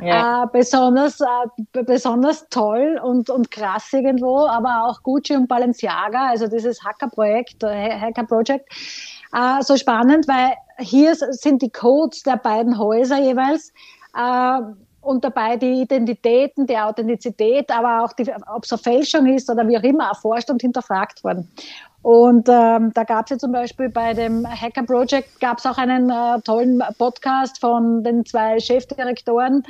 [0.00, 0.42] ja.
[0.42, 6.48] äh, besonders, äh, besonders toll und, und krass irgendwo, aber auch Gucci und Balenciaga, also
[6.48, 8.68] dieses Hacker-Projekt, äh, Hacker-Project,
[9.32, 13.72] äh, so spannend, weil hier sind die Codes der beiden Häuser jeweils.
[14.16, 14.60] Äh,
[15.04, 18.12] und dabei die Identitäten, die Authentizität, aber auch
[18.54, 21.50] ob es eine Fälschung ist oder wie auch immer, erforscht und hinterfragt worden.
[22.02, 25.78] Und ähm, da gab es ja zum Beispiel bei dem Hacker Project gab es auch
[25.78, 29.62] einen äh, tollen Podcast von den zwei Chefdirektoren,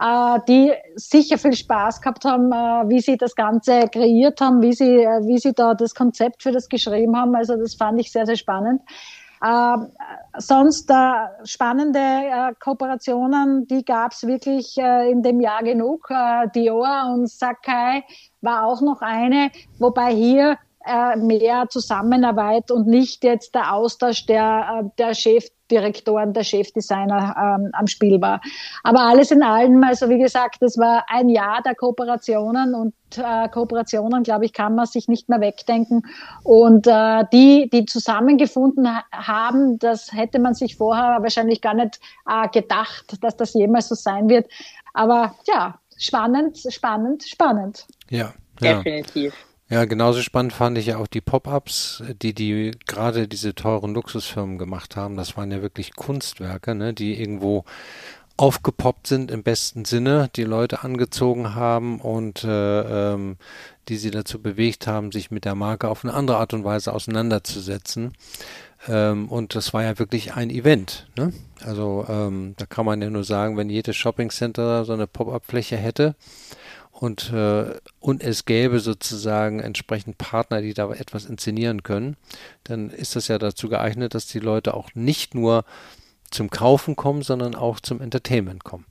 [0.00, 4.72] äh, die sicher viel Spaß gehabt haben, äh, wie sie das Ganze kreiert haben, wie
[4.72, 7.34] sie, äh, wie sie da das Konzept für das geschrieben haben.
[7.34, 8.80] Also das fand ich sehr, sehr spannend.
[9.44, 9.76] Äh,
[10.38, 16.08] sonst äh, spannende äh, Kooperationen, die gab es wirklich äh, in dem Jahr genug.
[16.54, 18.04] Dior und Sakai
[18.40, 20.56] war auch noch eine, wobei hier
[20.86, 27.86] äh, mehr Zusammenarbeit und nicht jetzt der Austausch der, der Chefdirektoren, der Chefdesigner ähm, am
[27.86, 28.40] Spiel war.
[28.82, 33.48] Aber alles in allem, also wie gesagt, das war ein Jahr der Kooperationen und äh,
[33.48, 36.02] Kooperationen, glaube ich, kann man sich nicht mehr wegdenken.
[36.42, 42.48] Und äh, die, die zusammengefunden haben, das hätte man sich vorher wahrscheinlich gar nicht äh,
[42.48, 44.50] gedacht, dass das jemals so sein wird.
[44.92, 47.86] Aber ja, spannend, spannend, spannend.
[48.10, 48.82] Ja, ja.
[48.82, 49.34] definitiv.
[49.74, 54.56] Ja, genauso spannend fand ich ja auch die Pop-ups, die die gerade diese teuren Luxusfirmen
[54.56, 55.16] gemacht haben.
[55.16, 57.64] Das waren ja wirklich Kunstwerke, ne, die irgendwo
[58.36, 63.36] aufgepoppt sind im besten Sinne, die Leute angezogen haben und äh, ähm,
[63.88, 66.92] die sie dazu bewegt haben, sich mit der Marke auf eine andere Art und Weise
[66.92, 68.12] auseinanderzusetzen.
[68.86, 71.08] Ähm, und das war ja wirklich ein Event.
[71.18, 71.32] Ne?
[71.64, 76.14] Also ähm, da kann man ja nur sagen, wenn jedes Shoppingcenter so eine Pop-up-Fläche hätte
[77.04, 77.66] und, äh,
[78.00, 82.16] und es gäbe sozusagen entsprechend Partner, die da etwas inszenieren können,
[82.64, 85.64] dann ist das ja dazu geeignet, dass die Leute auch nicht nur
[86.30, 88.86] zum Kaufen kommen, sondern auch zum Entertainment kommen.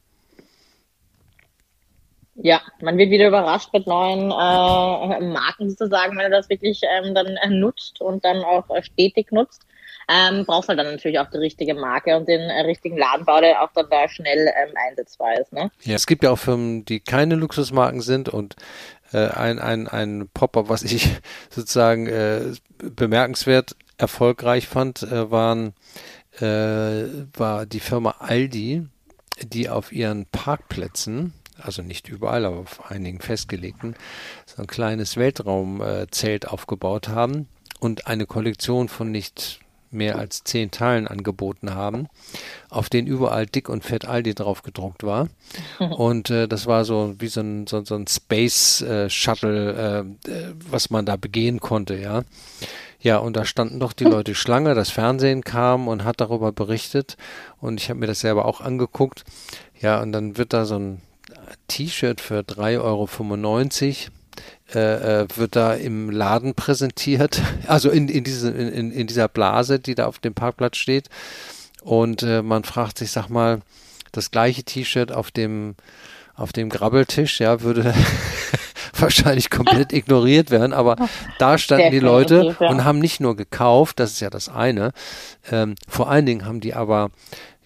[2.36, 7.16] Ja, man wird wieder überrascht mit neuen äh, Marken sozusagen, wenn er das wirklich ähm,
[7.16, 9.66] dann äh, nutzt und dann auch äh, stetig nutzt.
[10.10, 13.62] Ähm, brauchst halt dann natürlich auch die richtige Marke und den äh, richtigen Ladenbau, der
[13.62, 15.54] auch dann da schnell ähm, einsetzbar ist.
[15.54, 15.72] Ne?
[15.84, 18.56] Ja, es gibt ja auch Firmen, die keine Luxusmarken sind und
[19.14, 21.10] äh, ein, ein, ein Pop-up, was ich
[21.50, 22.42] sozusagen äh,
[22.78, 25.74] bemerkenswert erfolgreich fand, äh, waren
[26.40, 28.88] äh, war die Firma Aldi,
[29.42, 33.96] die auf ihren Parkplätzen, also nicht überall, aber auf einigen festgelegten,
[34.46, 37.48] so ein kleines Weltraumzelt aufgebaut haben
[37.80, 39.60] und eine Kollektion von nicht
[39.94, 42.08] mehr als zehn Teilen angeboten haben,
[42.70, 45.30] auf denen überall dick und fett Aldi drauf gedruckt war.
[45.80, 50.32] Und äh, das war so wie so ein, so, so ein Space äh, Shuttle, äh,
[50.32, 52.24] äh was man da begehen konnte, ja.
[53.00, 57.18] Ja, und da standen doch die Leute Schlange, das Fernsehen kam und hat darüber berichtet
[57.60, 59.26] und ich habe mir das selber auch angeguckt.
[59.82, 61.02] Ja, und dann wird da so ein
[61.68, 63.08] T-Shirt für 3,95 Euro
[64.76, 69.80] äh, äh, wird da im Laden präsentiert, also in, in, diese, in, in dieser Blase,
[69.80, 71.10] die da auf dem Parkplatz steht.
[71.82, 73.62] Und äh, man fragt sich, sag mal,
[74.12, 75.76] das gleiche T-Shirt auf dem
[76.36, 77.94] auf dem Grabbeltisch, ja, würde
[78.98, 80.96] wahrscheinlich komplett ignoriert werden, aber
[81.38, 84.94] da standen die Leute und haben nicht nur gekauft, das ist ja das eine,
[85.52, 87.12] ähm, vor allen Dingen haben die aber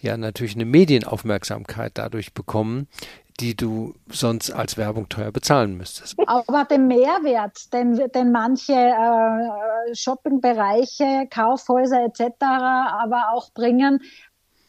[0.02, 2.88] ja natürlich eine Medienaufmerksamkeit dadurch bekommen,
[3.40, 6.16] die du sonst als Werbung teuer bezahlen müsstest.
[6.26, 12.34] Aber den Mehrwert, den, den manche äh, Shoppingbereiche, Kaufhäuser etc.
[12.42, 14.02] aber auch bringen,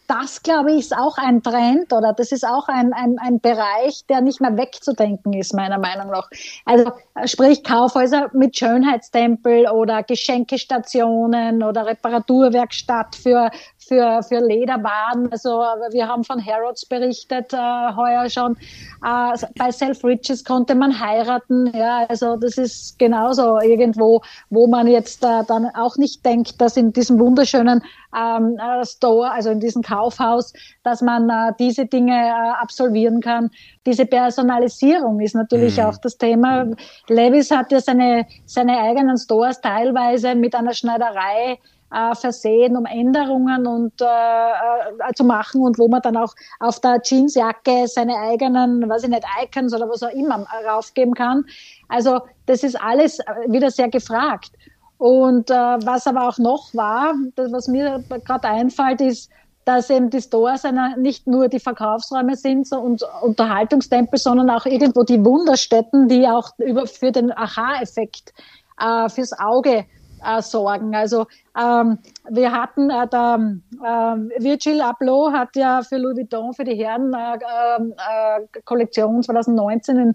[0.08, 4.06] das, glaube ich, ist auch ein Trend oder das ist auch ein, ein, ein Bereich,
[4.08, 6.28] der nicht mehr wegzudenken ist, meiner Meinung nach.
[6.64, 6.90] Also
[7.26, 15.30] sprich Kaufhäuser mit Schönheitstempel oder Geschenkestationen oder Reparaturwerkstatt für, für, für Lederwaren.
[15.30, 15.50] Also
[15.90, 17.56] wir haben von Harrods berichtet äh,
[17.94, 18.56] heuer schon.
[19.04, 21.70] Äh, bei Self Riches konnte man heiraten.
[21.74, 26.78] Ja, also das ist genauso irgendwo, wo man jetzt äh, dann auch nicht denkt, dass
[26.78, 27.82] in diesem wunderschönen
[28.16, 30.52] ähm, äh, Store, also in diesem Kaufhaus,
[30.84, 33.50] dass man äh, diese Dinge äh, absolvieren kann.
[33.86, 35.84] Diese Personalisierung ist natürlich mhm.
[35.84, 36.66] auch das Thema.
[37.08, 41.58] Levis hat ja seine, seine eigenen Stores teilweise mit einer Schneiderei
[41.90, 46.80] äh, versehen, um Änderungen und äh, äh, zu machen und wo man dann auch auf
[46.80, 51.44] der Jeansjacke seine eigenen, weiß ich nicht, Icons oder was auch immer raufgeben kann.
[51.88, 54.52] Also das ist alles wieder sehr gefragt.
[54.98, 59.30] Und äh, was aber auch noch war, das, was mir gerade einfällt, ist,
[59.68, 60.62] dass eben die Stores
[60.96, 66.52] nicht nur die Verkaufsräume sind so, und Unterhaltungstempel, sondern auch irgendwo die Wunderstätten, die auch
[66.56, 68.32] über, für den Aha-Effekt
[68.80, 69.84] äh, fürs Auge
[70.24, 70.96] äh, sorgen.
[70.96, 71.98] Also ähm,
[72.30, 77.12] wir hatten, äh, der äh, Virgil Abloh hat ja für Louis Vuitton für die Herren
[77.12, 80.14] äh, äh, Kollektion 2019 in,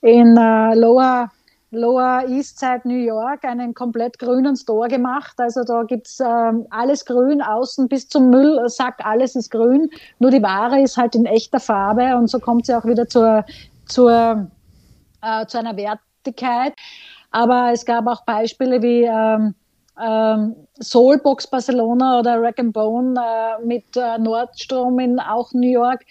[0.00, 1.30] in äh, Lower
[1.74, 5.34] Lower East Side New York einen komplett grünen Store gemacht.
[5.38, 9.90] Also da gibt's ähm, alles grün, außen bis zum Müllsack, alles ist grün.
[10.18, 13.44] Nur die Ware ist halt in echter Farbe und so kommt sie auch wieder zur,
[13.86, 14.50] zur,
[15.22, 16.74] äh, zu einer Wertigkeit.
[17.30, 19.54] Aber es gab auch Beispiele wie ähm,
[20.00, 26.04] ähm, Soulbox Barcelona oder Rack and Bone äh, mit äh, Nordstrom in auch New York.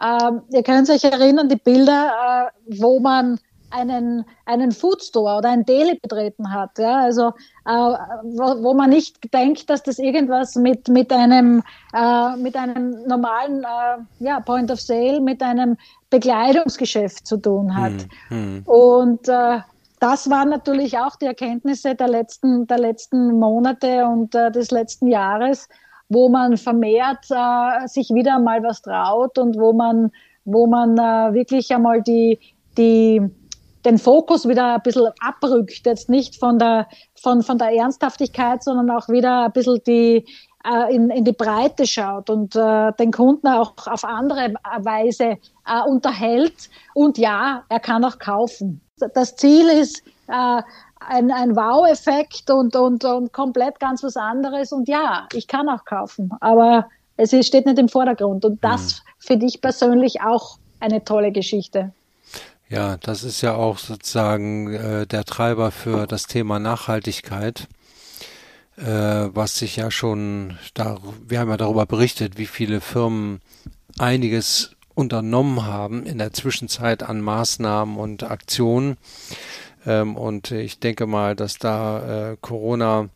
[0.00, 3.38] Ähm, ihr könnt euch erinnern, die Bilder, äh, wo man
[3.70, 6.78] einen, einen Foodstore oder ein Deli betreten hat.
[6.78, 7.02] Ja?
[7.02, 7.28] Also
[7.66, 11.62] äh, wo, wo, man nicht denkt, dass das irgendwas mit, mit, einem,
[11.94, 15.76] äh, mit einem normalen äh, ja, Point of Sale, mit einem
[16.10, 18.06] Bekleidungsgeschäft zu tun hat.
[18.28, 18.62] Hm, hm.
[18.64, 19.58] Und äh,
[20.00, 25.08] das waren natürlich auch die Erkenntnisse der letzten, der letzten Monate und äh, des letzten
[25.08, 25.68] Jahres,
[26.08, 30.10] wo man vermehrt äh, sich wieder mal was traut und wo man,
[30.44, 32.38] wo man äh, wirklich einmal die,
[32.76, 33.22] die,
[33.84, 38.90] den Fokus wieder ein bisschen abrückt, jetzt nicht von der, von, von der Ernsthaftigkeit, sondern
[38.90, 40.26] auch wieder ein bisschen die,
[40.64, 45.24] äh, in, in die Breite schaut und äh, den Kunden auch auf andere Weise
[45.66, 46.70] äh, unterhält.
[46.94, 48.80] Und ja, er kann auch kaufen.
[49.14, 50.62] Das Ziel ist, äh,
[51.00, 54.72] ein, ein Wow-Effekt und, und, und komplett ganz was anderes.
[54.72, 58.44] Und ja, ich kann auch kaufen, aber es steht nicht im Vordergrund.
[58.44, 59.10] Und das mhm.
[59.18, 61.92] finde ich persönlich auch eine tolle Geschichte.
[62.70, 67.66] Ja, das ist ja auch sozusagen äh, der Treiber für das Thema Nachhaltigkeit,
[68.76, 73.40] äh, was sich ja schon, da, wir haben ja darüber berichtet, wie viele Firmen
[73.98, 78.98] einiges unternommen haben in der Zwischenzeit an Maßnahmen und Aktionen.
[79.86, 83.08] Ähm, und ich denke mal, dass da äh, Corona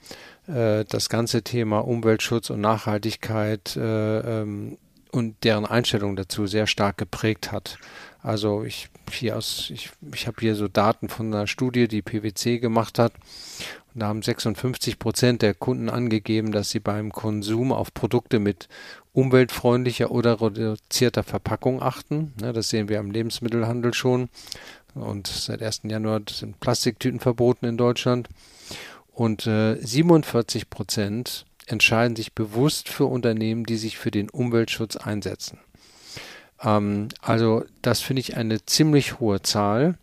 [0.46, 4.78] äh, das ganze Thema Umweltschutz und Nachhaltigkeit äh, ähm,
[5.10, 7.78] und deren Einstellung dazu sehr stark geprägt hat.
[8.22, 12.58] Also ich hier aus, ich, ich habe hier so Daten von einer Studie, die PwC
[12.58, 13.12] gemacht hat.
[13.92, 18.68] Und da haben 56 Prozent der Kunden angegeben, dass sie beim Konsum auf Produkte mit
[19.12, 22.32] umweltfreundlicher oder reduzierter Verpackung achten.
[22.40, 24.28] Ja, das sehen wir am Lebensmittelhandel schon.
[24.94, 25.82] Und seit 1.
[25.84, 28.28] Januar sind Plastiktüten verboten in Deutschland.
[29.12, 35.58] Und äh, 47 Prozent entscheiden sich bewusst für Unternehmen, die sich für den Umweltschutz einsetzen.
[36.62, 39.96] Ähm, also das finde ich eine ziemlich hohe Zahl.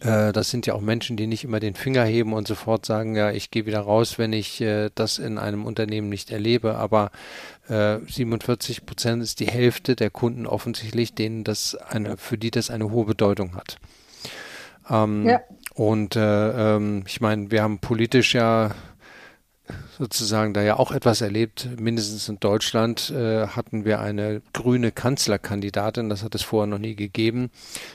[0.00, 3.14] Äh, das sind ja auch Menschen, die nicht immer den Finger heben und sofort sagen,
[3.14, 6.76] ja, ich gehe wieder raus, wenn ich äh, das in einem Unternehmen nicht erlebe.
[6.76, 7.10] Aber
[7.68, 12.70] äh, 47 Prozent ist die Hälfte der Kunden offensichtlich, denen das eine, für die das
[12.70, 13.76] eine hohe Bedeutung hat.
[14.88, 15.40] Ähm, ja.
[15.74, 18.70] Und äh, ähm, ich meine, wir haben politisch ja
[19.98, 21.68] sozusagen da ja auch etwas erlebt.
[21.78, 26.94] Mindestens in Deutschland äh, hatten wir eine grüne Kanzlerkandidatin, das hat es vorher noch nie
[26.94, 27.50] gegeben.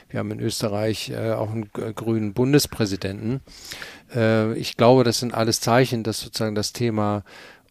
[0.08, 3.40] Wir haben in Österreich äh, auch einen grünen Bundespräsidenten.
[4.14, 7.24] Äh, ich glaube, das sind alles Zeichen, dass sozusagen das Thema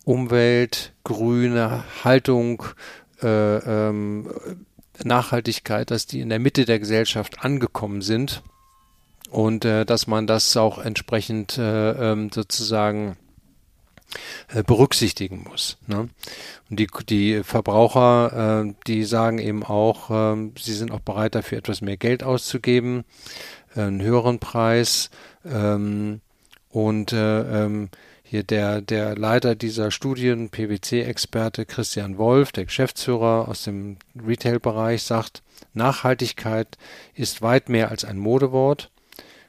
[0.06, 2.64] Umwelt, grüne Haltung,
[3.22, 4.30] äh, ähm,
[5.04, 8.44] Nachhaltigkeit, dass die in der Mitte der Gesellschaft angekommen sind
[9.30, 13.18] und äh, dass man das auch entsprechend äh, ähm, sozusagen
[14.66, 15.78] berücksichtigen muss.
[15.88, 16.10] Ne?
[16.70, 21.58] Und die, die Verbraucher, äh, die sagen eben auch, äh, sie sind auch bereit dafür
[21.58, 23.04] etwas mehr Geld auszugeben,
[23.76, 25.10] äh, einen höheren Preis.
[25.46, 26.22] Ähm,
[26.70, 27.90] und äh, ähm,
[28.24, 35.44] hier der, der Leiter dieser Studien, PwC-Experte Christian Wolf, der Geschäftsführer aus dem Retail-Bereich, sagt,
[35.74, 36.78] Nachhaltigkeit
[37.14, 38.92] ist weit mehr als ein Modewort.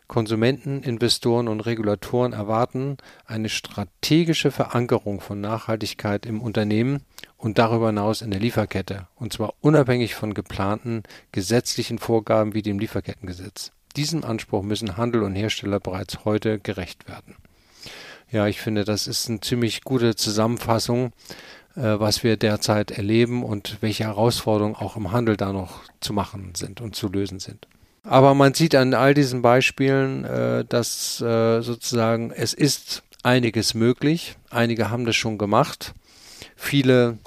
[0.09, 7.03] Konsumenten, Investoren und Regulatoren erwarten eine strategische Verankerung von Nachhaltigkeit im Unternehmen
[7.37, 11.03] und darüber hinaus in der Lieferkette, und zwar unabhängig von geplanten
[11.33, 13.73] gesetzlichen Vorgaben wie dem Lieferkettengesetz.
[13.97, 17.35] Diesem Anspruch müssen Handel und Hersteller bereits heute gerecht werden.
[18.31, 21.13] Ja, ich finde, das ist eine ziemlich gute Zusammenfassung,
[21.77, 26.55] äh, was wir derzeit erleben und welche Herausforderungen auch im Handel da noch zu machen
[26.55, 27.69] sind und zu lösen sind.
[28.07, 34.37] Aber man sieht an all diesen Beispielen, äh, dass äh, sozusagen es ist einiges möglich.
[34.49, 35.93] Einige haben das schon gemacht.
[36.55, 37.19] Viele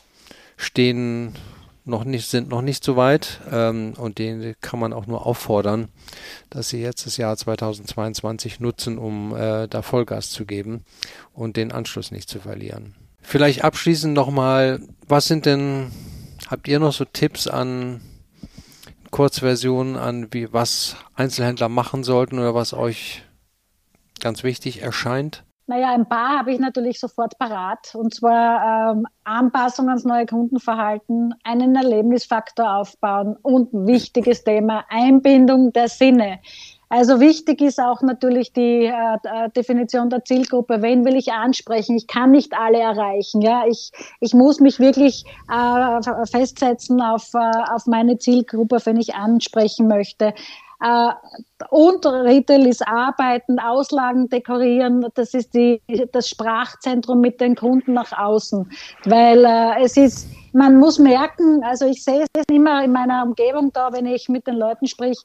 [0.56, 1.36] stehen
[1.84, 5.90] noch nicht, sind noch nicht so weit ähm, und denen kann man auch nur auffordern,
[6.50, 10.86] dass sie jetzt das Jahr 2022 nutzen, um äh, da Vollgas zu geben
[11.34, 12.96] und den Anschluss nicht zu verlieren.
[13.22, 15.92] Vielleicht abschließend nochmal, was sind denn,
[16.48, 18.00] habt ihr noch so Tipps an
[19.12, 23.24] Kurzversion an, wie was Einzelhändler machen sollten oder was euch
[24.20, 25.44] ganz wichtig erscheint?
[25.70, 27.94] Naja, ein paar habe ich natürlich sofort parat.
[27.94, 35.72] Und zwar ähm, Anpassung ans neue Kundenverhalten, einen Erlebnisfaktor aufbauen und ein wichtiges Thema, Einbindung
[35.72, 36.40] der Sinne.
[36.90, 40.82] Also wichtig ist auch natürlich die äh, äh, Definition der Zielgruppe.
[40.82, 41.96] Wen will ich ansprechen?
[41.96, 43.42] Ich kann nicht alle erreichen.
[43.42, 49.14] Ja, ich, ich muss mich wirklich äh, festsetzen auf, äh, auf meine Zielgruppe, wenn ich
[49.14, 50.34] ansprechen möchte.
[50.82, 51.12] Äh,
[51.70, 55.06] und Retail ist Arbeiten, Auslagen dekorieren.
[55.14, 55.82] Das ist die,
[56.12, 58.72] das Sprachzentrum mit den Kunden nach außen.
[59.06, 63.72] Weil äh, es ist, man muss merken, also ich sehe es immer in meiner Umgebung
[63.74, 65.20] da, wenn ich mit den Leuten sprich,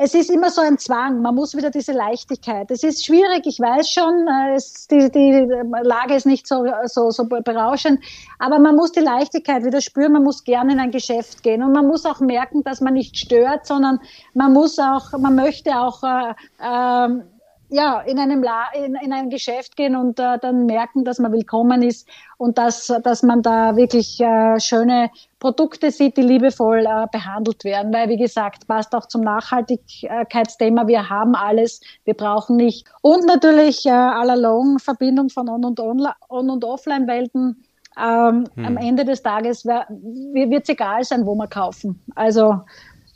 [0.00, 1.22] es ist immer so ein Zwang.
[1.22, 2.70] Man muss wieder diese Leichtigkeit.
[2.70, 5.46] Es ist schwierig, ich weiß schon, äh, es, die, die
[5.82, 8.00] Lage ist nicht so, so, so berauschend,
[8.38, 10.12] aber man muss die Leichtigkeit wieder spüren.
[10.12, 13.18] Man muss gerne in ein Geschäft gehen und man muss auch merken, dass man nicht
[13.18, 13.98] stört, sondern
[14.34, 16.30] man muss auch, man möchte auch äh,
[16.60, 17.22] äh,
[17.70, 21.32] ja, in einem La in, in ein Geschäft gehen und äh, dann merken, dass man
[21.32, 27.06] willkommen ist und dass, dass man da wirklich äh, schöne Produkte sieht, die liebevoll äh,
[27.12, 27.92] behandelt werden.
[27.92, 30.86] Weil, wie gesagt, passt auch zum Nachhaltigkeitsthema.
[30.86, 32.86] Wir haben alles, wir brauchen nicht.
[33.02, 37.64] Und natürlich äh, all along Verbindung von On- und, On- und Offline-Welten.
[38.00, 38.64] Ähm, hm.
[38.64, 42.00] Am Ende des Tages wird es egal sein, wo wir kaufen.
[42.14, 42.60] Also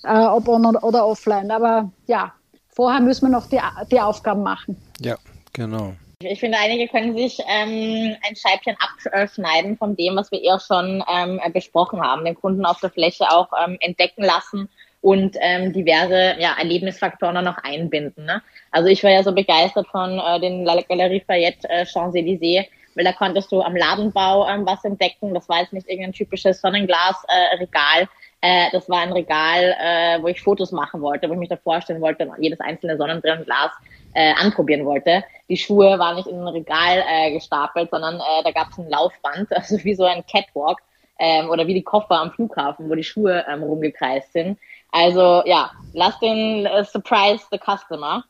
[0.05, 1.51] äh, ob on oder offline.
[1.51, 2.33] Aber ja,
[2.68, 3.61] vorher müssen wir noch die,
[3.91, 4.77] die Aufgaben machen.
[5.01, 5.16] Ja,
[5.53, 5.95] genau.
[6.25, 11.03] Ich finde, einige können sich ähm, ein Scheibchen abschneiden von dem, was wir eher schon
[11.12, 14.68] ähm, besprochen haben, den Kunden auf der Fläche auch ähm, entdecken lassen
[15.01, 18.25] und ähm, diverse ja, Erlebnisfaktoren noch einbinden.
[18.25, 18.43] Ne?
[18.70, 23.12] Also ich war ja so begeistert von äh, den Galerie Fayette äh, Champs-Élysées, weil da
[23.12, 25.35] konntest du am Ladenbau ähm, was entdecken.
[25.35, 28.07] Das war jetzt nicht irgendein typisches Sonnenglasregal, äh,
[28.43, 31.57] äh, das war ein Regal, äh, wo ich Fotos machen wollte, wo ich mich da
[31.57, 33.70] vorstellen wollte jedes einzelne Sonnenbrillenglas
[34.15, 35.25] äh, anprobieren wollte.
[35.49, 38.89] Die Schuhe waren nicht in ein Regal äh, gestapelt, sondern äh, da gab es ein
[38.89, 40.79] Laufband, also wie so ein Catwalk
[41.19, 44.59] ähm, oder wie die Koffer am Flughafen, wo die Schuhe ähm, rumgekreist sind.
[44.91, 48.25] Also ja, lass den äh, Surprise the Customer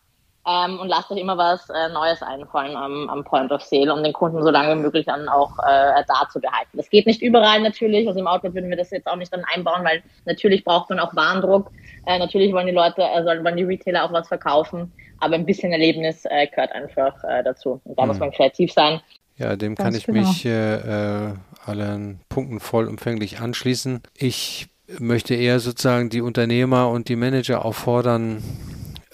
[0.47, 4.03] ähm, und lasst euch immer was äh, Neues einfallen am, am Point of Sale, um
[4.03, 6.77] den Kunden so lange wie möglich dann auch äh, da zu behalten.
[6.77, 9.45] Das geht nicht überall natürlich, also im Outlet würden wir das jetzt auch nicht dann
[9.55, 11.71] einbauen, weil natürlich braucht man auch Warndruck,
[12.07, 15.47] äh, natürlich wollen die Leute, äh, sollen, wollen die Retailer auch was verkaufen, aber ein
[15.47, 18.09] bisschen Erlebnis äh, gehört einfach äh, dazu und da mhm.
[18.09, 19.01] muss man kreativ sein.
[19.39, 20.29] Ja, dem Ganz kann ich genau.
[20.29, 24.03] mich äh, äh, allen Punkten vollumfänglich anschließen.
[24.17, 24.67] Ich
[24.99, 28.43] möchte eher sozusagen die Unternehmer und die Manager auffordern,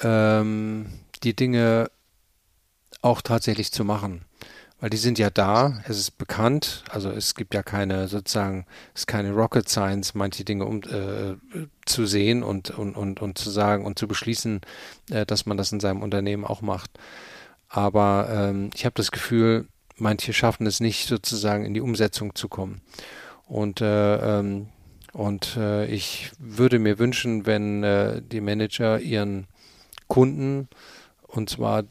[0.03, 0.87] ähm,
[1.23, 1.91] die Dinge
[3.03, 4.23] auch tatsächlich zu machen.
[4.81, 8.65] Weil die sind ja da, es ist bekannt, also es gibt ja keine, sozusagen,
[8.95, 11.35] es ist keine Rocket Science, manche Dinge um, äh,
[11.85, 14.61] zu sehen und, und, und, und zu sagen und zu beschließen,
[15.11, 16.93] äh, dass man das in seinem Unternehmen auch macht.
[17.69, 19.67] Aber ähm, ich habe das Gefühl,
[19.97, 22.81] manche schaffen es nicht, sozusagen in die Umsetzung zu kommen.
[23.47, 24.69] Und, äh, ähm,
[25.13, 29.49] und äh, ich würde mir wünschen, wenn äh, die Manager ihren
[30.07, 30.69] Kunden
[31.27, 31.85] und zwar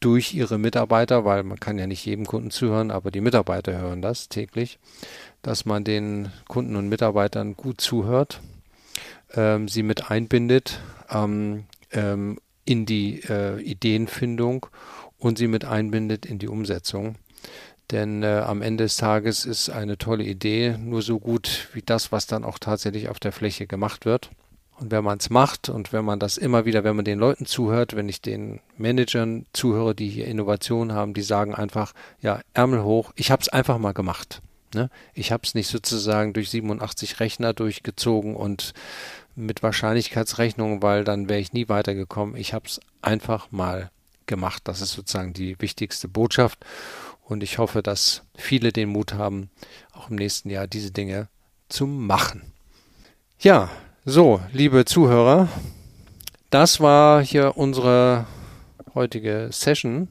[0.00, 4.02] durch ihre Mitarbeiter, weil man kann ja nicht jedem Kunden zuhören, aber die Mitarbeiter hören
[4.02, 4.78] das täglich,
[5.42, 8.40] dass man den Kunden und Mitarbeitern gut zuhört,
[9.34, 10.80] ähm, sie mit einbindet
[11.10, 14.66] ähm, ähm, in die äh, Ideenfindung
[15.18, 17.16] und sie mit einbindet in die Umsetzung.
[17.90, 22.12] Denn äh, am Ende des Tages ist eine tolle Idee nur so gut wie das,
[22.12, 24.30] was dann auch tatsächlich auf der Fläche gemacht wird.
[24.80, 27.44] Und wenn man es macht und wenn man das immer wieder, wenn man den Leuten
[27.44, 32.82] zuhört, wenn ich den Managern zuhöre, die hier Innovation haben, die sagen einfach, ja, Ärmel
[32.82, 34.40] hoch, ich habe es einfach mal gemacht.
[34.74, 34.88] Ne?
[35.12, 38.72] Ich habe es nicht sozusagen durch 87 Rechner durchgezogen und
[39.34, 42.34] mit Wahrscheinlichkeitsrechnungen, weil dann wäre ich nie weitergekommen.
[42.36, 43.90] Ich habe es einfach mal
[44.24, 44.62] gemacht.
[44.64, 46.58] Das ist sozusagen die wichtigste Botschaft.
[47.22, 49.50] Und ich hoffe, dass viele den Mut haben,
[49.92, 51.28] auch im nächsten Jahr diese Dinge
[51.68, 52.52] zu machen.
[53.38, 53.68] Ja,
[54.06, 55.48] so, liebe Zuhörer,
[56.48, 58.26] das war hier unsere
[58.94, 60.08] heutige Session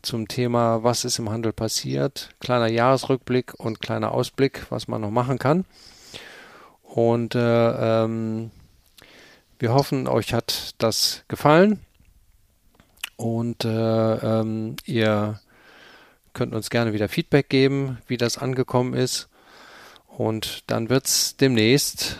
[0.00, 2.30] zum Thema, was ist im Handel passiert.
[2.38, 5.64] Kleiner Jahresrückblick und kleiner Ausblick, was man noch machen kann.
[6.82, 8.52] Und äh, ähm,
[9.58, 11.80] wir hoffen, euch hat das gefallen.
[13.16, 13.68] Und äh,
[14.40, 15.40] ähm, ihr
[16.32, 19.28] könnt uns gerne wieder Feedback geben, wie das angekommen ist.
[20.06, 22.18] Und dann wird es demnächst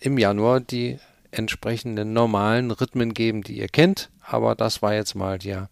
[0.00, 0.98] im Januar die
[1.30, 4.10] entsprechenden normalen Rhythmen geben, die ihr kennt.
[4.22, 5.68] Aber das war jetzt mal ja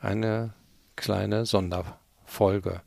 [0.00, 0.50] eine
[0.96, 2.80] kleine Sonderfolge.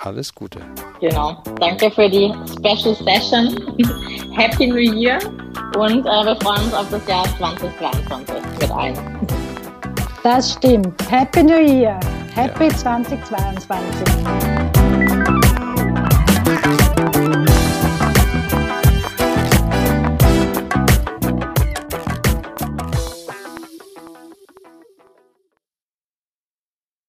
[0.00, 0.60] Alles Gute.
[1.00, 1.42] Genau.
[1.58, 3.56] Danke für die Special Session.
[4.36, 5.18] Happy New Year
[5.76, 9.26] und äh, wir freuen uns auf das Jahr 2022 mit allen.
[10.22, 11.10] Das stimmt.
[11.10, 11.98] Happy New Year.
[12.34, 12.76] Happy ja.
[12.76, 14.77] 2022.